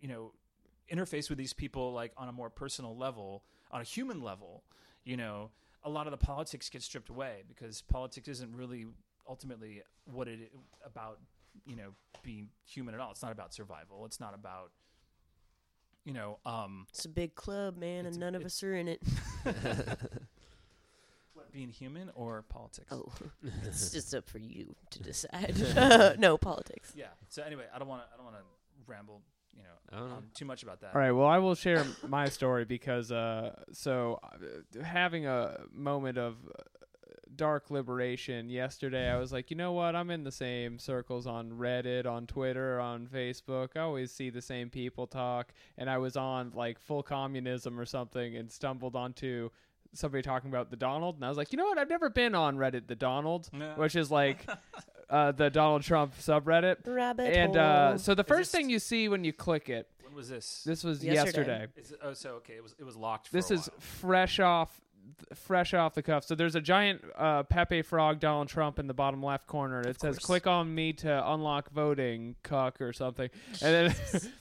[0.02, 0.34] you know,
[0.92, 4.64] interface with these people like on a more personal level, on a human level,
[5.04, 5.52] you know,
[5.84, 8.86] a lot of the politics get stripped away because politics isn't really
[9.28, 10.52] ultimately what it
[10.86, 11.20] about
[11.66, 11.92] you know
[12.24, 13.12] being human at all.
[13.12, 14.06] It's not about survival.
[14.06, 14.72] It's not about
[16.06, 19.02] you know um It's a big club, man, and none of us are in it.
[21.34, 22.88] what, being human or politics.
[22.92, 23.12] Oh,
[23.66, 25.56] it's just up for you to decide.
[26.20, 26.94] no politics.
[26.96, 27.08] Yeah.
[27.30, 28.44] So anyway, I don't want to I don't want to
[28.88, 29.22] ramble
[29.56, 30.24] you know I don't know.
[30.34, 30.96] too much about that.
[30.96, 31.12] All right.
[31.12, 36.64] Well, I will share my story because uh, so uh, having a moment of uh,
[37.36, 39.96] dark liberation yesterday, I was like, you know what?
[39.96, 43.70] I'm in the same circles on Reddit, on Twitter, on Facebook.
[43.76, 47.86] I always see the same people talk, and I was on like full communism or
[47.86, 49.50] something, and stumbled onto
[49.94, 51.78] somebody talking about the Donald, and I was like, you know what?
[51.78, 53.76] I've never been on Reddit, the Donald, Yeah.
[53.76, 54.46] which is like
[55.10, 56.78] uh, the Donald Trump subreddit.
[56.86, 57.64] Rabbit And hole.
[57.66, 60.64] uh, so the first this- thing you see when you click it, When was this?
[60.64, 61.62] this was Yesterday.
[61.62, 61.68] yesterday.
[61.78, 62.54] Is it- oh, so okay.
[62.54, 63.28] It was it was locked.
[63.30, 64.80] For This a is fresh off
[65.34, 66.24] fresh off the cuff.
[66.24, 69.82] So there's a giant uh, Pepe Frog Donald Trump in the bottom left corner.
[69.82, 70.26] It says course.
[70.26, 73.30] click on me to unlock voting cuck or something.
[73.62, 73.96] And then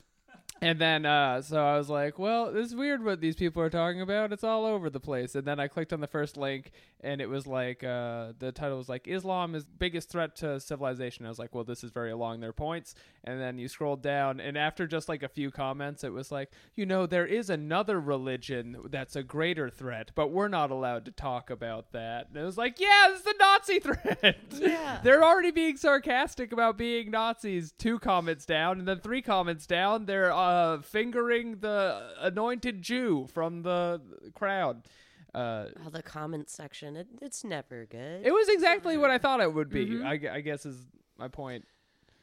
[0.61, 3.71] and then uh, so I was like, well, this is weird what these people are
[3.71, 4.33] talking about.
[4.33, 5.35] It's all over the place.
[5.35, 8.79] And then I clicked on the first link and it was like uh, the title
[8.79, 11.27] was like Islam is biggest threat to civilization.
[11.27, 12.95] I was like, well, this is very along their points.
[13.25, 16.51] And then you scroll down and after just like a few comments, it was like,
[16.75, 21.11] you know, there is another religion that's a greater threat, but we're not allowed to
[21.11, 22.29] talk about that.
[22.29, 24.39] And it was like, yeah, it's the Nazi threat.
[24.53, 25.01] Yeah.
[25.03, 27.73] they're already being sarcastic about being Nazis.
[27.79, 33.63] Two comments down, and then three comments down, they're uh, fingering the anointed Jew from
[33.63, 34.01] the
[34.35, 34.87] crowd.
[35.35, 36.97] Uh, Oh, the comment section.
[36.97, 38.25] It, it's never good.
[38.27, 39.87] it was exactly what I thought it would be.
[39.87, 40.05] Mhm.
[40.05, 40.87] I, I guess is
[41.19, 41.65] my point.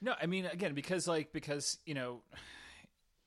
[0.02, 2.22] No, I mean again because like because you know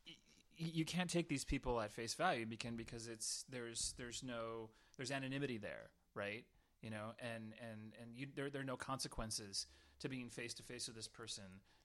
[0.07, 0.15] y-
[0.61, 4.71] y- you can't take these people at face value because because it's there's there's no
[4.97, 6.45] there's anonymity there, right?
[6.83, 9.67] You know, and and and you, there there are no consequences
[10.01, 11.45] to being face to face with this person,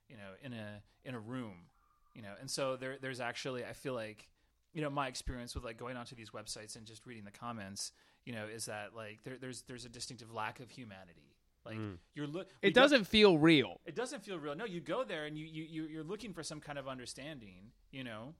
[0.09, 1.67] you know, in a in a room,
[2.13, 4.27] you know, and so there there's actually I feel like
[4.73, 7.91] you know my experience with like going onto these websites and just reading the comments,
[8.25, 11.35] you know, is that like there, there's there's a distinctive lack of humanity.
[11.65, 11.97] Like mm.
[12.13, 13.79] you're look, It doesn't feel real.
[13.85, 14.55] it doesn't feel real.
[14.55, 17.71] No, you go there and you, you, you you're looking for some kind of understanding,
[17.91, 18.33] you know,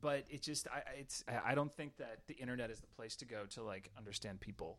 [0.00, 2.86] but it just I I- it's I I don't think that the internet is the
[2.86, 4.78] place to go to like understand people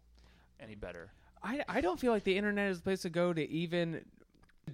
[0.59, 1.11] any better.
[1.43, 4.05] I, I don't feel like the internet is the place to go to even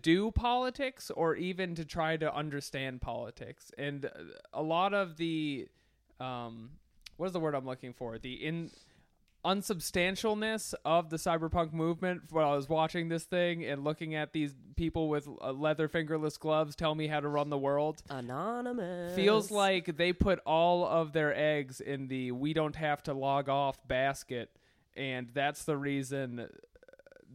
[0.02, 3.72] do politics or even to try to understand politics.
[3.78, 4.10] And uh,
[4.54, 5.68] a lot of the,
[6.20, 6.72] um,
[7.18, 8.18] what is the word I'm looking for?
[8.18, 8.72] The in
[9.46, 14.54] unsubstantialness of the cyberpunk movement while I was watching this thing and looking at these
[14.76, 19.16] people with uh, leather fingerless gloves tell me how to run the world Anonymous.
[19.16, 23.48] feels like they put all of their eggs in the we don't have to log
[23.48, 24.50] off basket
[24.98, 26.50] and that's the reason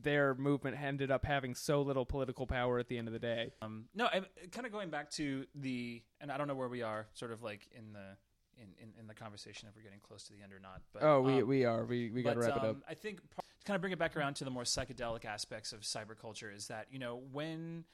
[0.05, 3.50] their movement ended up having so little political power at the end of the day
[3.62, 6.82] Um, no, I'm kind of going back to the and I don't know where we
[6.82, 8.16] are, sort of like in the
[8.57, 10.82] in, in, in the conversation if we're getting close to the end or not.
[10.92, 12.94] But oh we, um, we are we, we gotta but, wrap it up um, I
[12.94, 15.80] think par- to kind of bring it back around to the more psychedelic aspects of
[15.80, 17.84] cyberculture is that you know when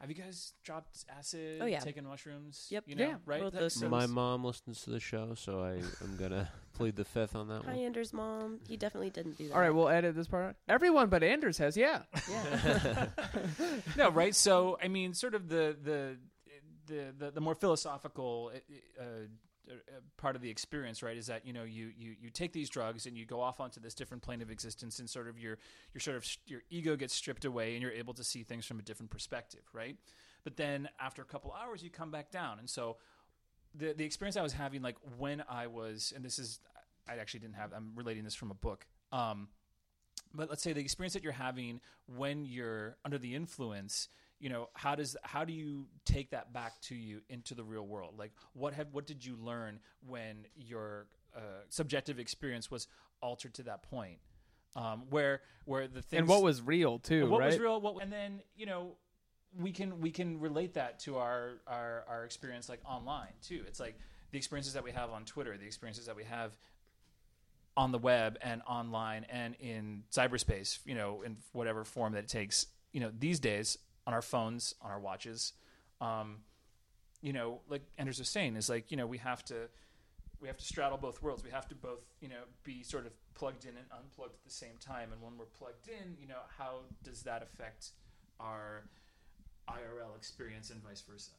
[0.00, 1.60] have you guys dropped acid?
[1.62, 1.78] Oh, yeah.
[1.78, 2.66] taken mushrooms.
[2.70, 2.84] Yep.
[2.88, 3.40] You know, Yeah, right.
[3.40, 6.50] both That- those My mom listens to the show, so I am gonna
[6.82, 7.80] plead the fifth on that Hi, one.
[7.84, 8.60] Anders' mom.
[8.68, 9.54] He definitely didn't do that.
[9.54, 10.56] all right we'll edit this part out.
[10.68, 13.06] everyone but anders has yeah Yeah.
[13.96, 14.34] no, right?
[14.34, 16.16] So, I mean, sort of the the
[16.86, 18.50] the the, the more philosophical
[18.98, 19.74] uh, uh,
[20.16, 23.06] part of the experience, right, is that you know you, you you take these drugs
[23.06, 25.58] and you go off onto this different plane of existence, and sort of your
[25.94, 28.78] your sort of your ego gets stripped away, and you're able to see things from
[28.78, 29.96] a different perspective, right?
[30.44, 32.96] But then after a couple hours, you come back down, and so
[33.74, 36.58] the the experience I was having, like when I was, and this is
[37.08, 37.72] I actually didn't have.
[37.72, 38.86] I'm relating this from a book.
[39.10, 39.48] Um,
[40.34, 44.08] but let's say the experience that you're having when you're under the influence
[44.42, 47.86] you know how does how do you take that back to you into the real
[47.86, 52.88] world like what have what did you learn when your uh, subjective experience was
[53.22, 54.18] altered to that point
[54.74, 58.02] um, where where the things and what was real too what right was real what
[58.02, 58.96] and then you know
[59.60, 63.78] we can we can relate that to our, our our experience like online too it's
[63.78, 63.96] like
[64.32, 66.56] the experiences that we have on twitter the experiences that we have
[67.76, 72.28] on the web and online and in cyberspace you know in whatever form that it
[72.28, 75.52] takes you know these days on our phones on our watches
[76.00, 76.38] um,
[77.22, 79.68] you know like anders was saying is like you know we have to
[80.42, 81.44] we have to straddle both worlds.
[81.44, 84.50] We have to both you know be sort of plugged in and unplugged at the
[84.50, 85.12] same time.
[85.12, 87.90] And when we're plugged in you know how does that affect
[88.40, 88.82] our
[89.70, 91.30] irl experience and vice versa?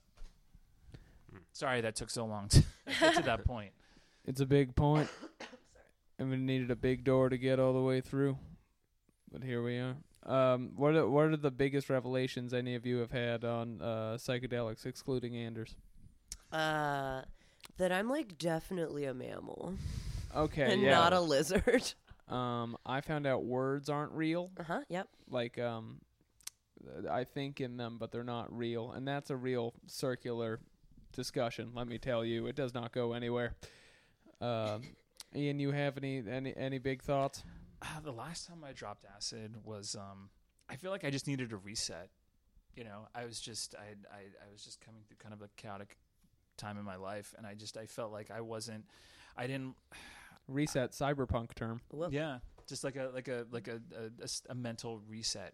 [1.52, 2.64] Sorry that took so long to
[3.00, 3.72] get to that point.
[4.26, 5.10] It's a big point
[6.20, 8.38] and we needed a big door to get all the way through.
[9.32, 9.96] But here we are.
[10.26, 14.18] Um, what are, what are the biggest revelations any of you have had on uh,
[14.18, 15.76] psychedelics, excluding Anders?
[16.52, 17.24] Uh,
[17.78, 19.74] that I'm like definitely a mammal
[20.36, 20.92] Okay, and yeah.
[20.92, 21.94] not a lizard.
[22.28, 24.52] um, I found out words aren't real.
[24.60, 24.82] Uh huh.
[24.90, 25.08] Yep.
[25.30, 26.00] Like, um,
[27.10, 30.60] I think in them, but they're not real, and that's a real circular
[31.14, 31.72] discussion.
[31.76, 33.56] Let me tell you, it does not go anywhere.
[34.42, 34.82] Um,
[35.36, 37.44] Ian, you have any any any big thoughts?
[37.82, 40.30] Uh, the last time I dropped acid was um
[40.70, 42.10] I feel like I just needed a reset.
[42.76, 45.50] You know, I was just I I I was just coming through kind of a
[45.58, 45.98] chaotic
[46.58, 48.86] time in my life and I just I felt like I wasn't
[49.36, 49.76] I didn't
[50.50, 51.80] Reset cyberpunk term.
[52.12, 55.54] Yeah, just like a like a like a, a- a s- a mental reset.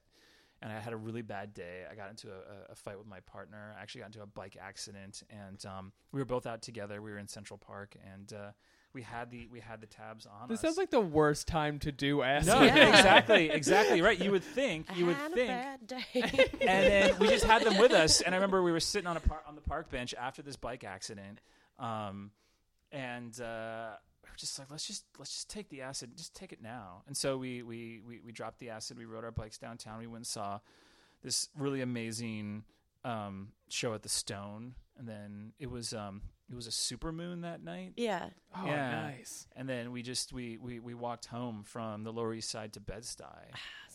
[0.63, 1.83] And I had a really bad day.
[1.89, 3.73] I got into a, a- a fight with my partner.
[3.77, 7.01] I actually got into a bike accident, and um, we were both out together.
[7.03, 8.51] We were in Central Park, and uh,
[8.93, 10.49] we had the we had the tabs on.
[10.49, 10.61] This us.
[10.61, 12.47] sounds like the worst time to do acid.
[12.53, 12.89] no, Yeah.
[12.89, 14.19] exactly, exactly right.
[14.19, 16.05] You would think I you would had think a bad day.
[16.61, 18.21] and then we just had them with us.
[18.21, 20.55] And I remember we were sitting on a par- on the park bench after this
[20.55, 21.39] bike accident,
[21.77, 22.31] um,
[22.91, 23.91] and uh,
[24.23, 27.03] we were just like, let's just let's just take the acid, just take it now.
[27.07, 28.97] And so we we we, we dropped the acid.
[28.97, 29.99] We rode our bikes downtown.
[29.99, 30.59] We went and saw
[31.21, 32.63] this really amazing
[33.05, 36.21] um, show at the Stone, and then it was um,
[36.51, 37.93] it was a super moon that night.
[37.97, 38.29] yeah.
[38.55, 38.91] Oh, Yeah.
[38.91, 39.45] nice.
[39.55, 42.79] And then we just we, we, we walked home from the Lower East Side to
[42.79, 43.25] Bed Stuy.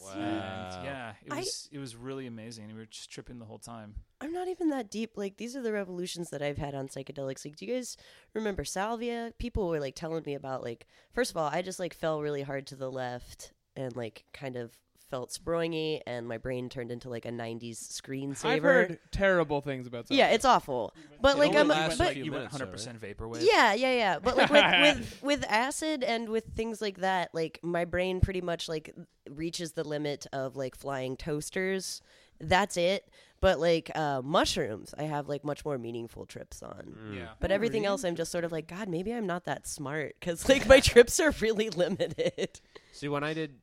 [0.03, 0.13] Wow.
[0.13, 2.69] And yeah, it I- was it was really amazing.
[2.69, 3.95] We were just tripping the whole time.
[4.21, 5.13] I'm not even that deep.
[5.17, 7.45] Like these are the revolutions that I've had on psychedelics.
[7.45, 7.97] Like, do you guys
[8.35, 9.33] remember salvia?
[9.39, 10.87] People were like telling me about like.
[11.13, 14.57] First of all, I just like fell really hard to the left and like kind
[14.57, 14.73] of
[15.15, 18.45] felt springy, and my brain turned into like a '90s screensaver.
[18.47, 20.07] I've heard terrible things about.
[20.11, 20.93] yeah, it's awful.
[21.21, 23.47] But It like only I'm, lasts but a you went minutes, though, 100 percent vaporwave.
[23.49, 24.19] yeah, yeah, yeah.
[24.19, 24.65] But like with,
[24.99, 28.93] with with acid and with things like that, like my brain pretty much like
[29.31, 32.03] reaches the limit of like flying toasters.
[32.41, 33.09] That's it.
[33.41, 36.97] But like uh, mushrooms, I have like much more meaningful trips on.
[37.15, 37.29] yeah.
[37.41, 37.91] But Oh, everything really?
[37.93, 40.81] else, I'm just sort of like, God, maybe I'm not that smart because like my
[40.93, 42.61] trips are really limited.
[42.93, 43.57] See, when I did,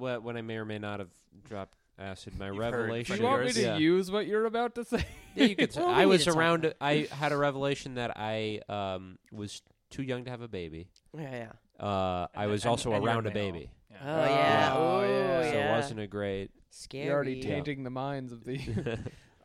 [0.00, 1.10] what when I may or may not have
[1.48, 3.16] dropped acid, my You've heard Do revelation.
[3.18, 3.76] you want me to yeah.
[3.78, 5.04] use what you're about to say?
[5.34, 5.72] Yeah, you could.
[5.76, 6.64] Well, we I need was to talk around.
[6.64, 10.88] about I had a revelation that I um, was too young to have a baby.
[11.16, 11.48] Yeah,
[11.80, 11.84] yeah.
[11.86, 13.52] Uh, I was and- also and you're around a male.
[13.52, 13.96] baby, Yeah.
[14.02, 14.74] Oh yeah.
[14.76, 15.40] Oh, Oh yeah.
[15.42, 15.50] yeah.
[15.52, 16.50] so it wasn't a great.
[16.70, 17.04] Scary.
[17.06, 17.42] You're already Yeah.
[17.48, 18.98] changing the minds of the.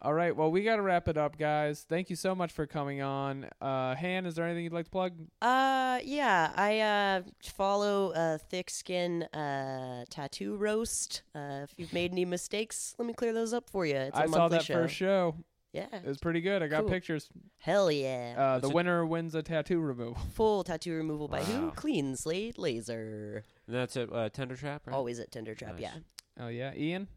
[0.06, 1.84] All right, well, we got to wrap it up, guys.
[1.90, 3.50] Thank you so much for coming on.
[3.60, 5.14] Uh, Han, is there anything you'd like to plug?
[5.42, 11.24] Uh, yeah, I uh follow uh thick skin uh tattoo roast.
[11.34, 13.96] Uh, if you've made any mistakes, let me clear those up for you.
[13.96, 14.76] It's a I saw that show.
[14.76, 15.38] first show.
[15.74, 16.62] Yeah, It was pretty good.
[16.62, 16.90] I got Cool.
[16.92, 17.28] pictures.
[17.58, 18.36] hell yeah.
[18.38, 20.22] Uh, the winner wins a tattoo removal.
[20.36, 21.72] Full tattoo removal by who?
[21.72, 23.44] Clean Slate Laser.
[23.66, 24.94] And that's at uh, Tender Trap, right?
[24.96, 25.74] Always at Tender Trap.
[25.74, 25.82] Nice.
[25.82, 25.94] Yeah.
[26.40, 27.08] Oh yeah, Iain.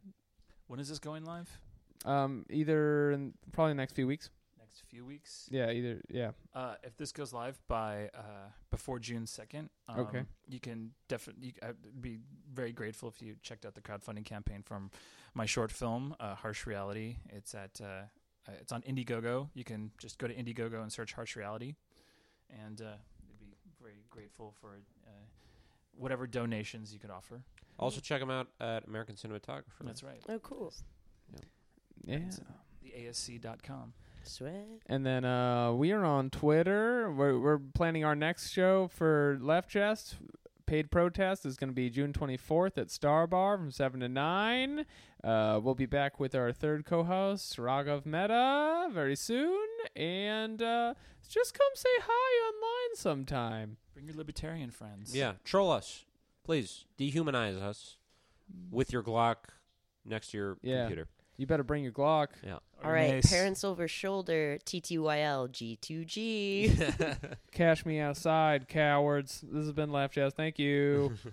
[0.68, 1.50] When is this going live?
[2.04, 4.30] Um, either in probably the next few weeks.
[4.58, 5.48] Next few weeks.
[5.50, 6.30] Yeah, either yeah.
[6.54, 10.22] Uh, if this goes live by uh, before June second, um, Okay.
[10.48, 11.54] you can definitely.
[11.62, 12.18] I'd be
[12.52, 14.90] very grateful if you checked out the crowdfunding campaign from
[15.34, 17.16] my short film, uh, Harsh Reality.
[17.30, 17.84] It's at uh,
[18.46, 19.48] uh, it's on Indiegogo.
[19.54, 21.74] You can just go to Indiegogo and search Harsh Reality,
[22.64, 22.84] and uh,
[23.30, 25.10] I'd be very grateful for uh,
[25.96, 27.42] whatever donations you could offer.
[27.78, 29.82] Also, check them out at American Cinematographer.
[29.84, 30.20] That's right.
[30.28, 30.72] Oh, cool.
[31.32, 31.40] Yeah.
[32.04, 32.42] That's, uh,
[32.82, 33.92] The ASC.com.
[34.24, 34.66] Sweat.
[34.86, 37.10] And then uh, we are on Twitter.
[37.10, 40.16] We're, we're planning our next show for Left Chest.
[40.66, 44.84] Paid protest is going to be June 24th at Star Bar from 7 to 9.
[45.24, 49.66] Uh, we'll be back with our third co host, Raghav Mehta, very soon.
[49.96, 50.92] And uh,
[51.26, 53.78] just come say hi online sometime.
[53.94, 55.16] Bring your libertarian friends.
[55.16, 56.04] Yeah, troll us,
[56.44, 56.84] please.
[56.98, 57.96] Dehumanize us
[58.70, 59.36] with your Glock
[60.04, 60.80] next to your Yeah.
[60.82, 61.08] computer.
[61.38, 62.28] You better bring your Glock.
[62.44, 63.30] Or All right, mace.
[63.30, 67.36] parents over shoulder, TTYL, G2G.
[67.52, 69.44] Cash me outside, cowards.
[69.48, 70.34] This has been Laugh Jazz.
[70.34, 71.12] Thank you.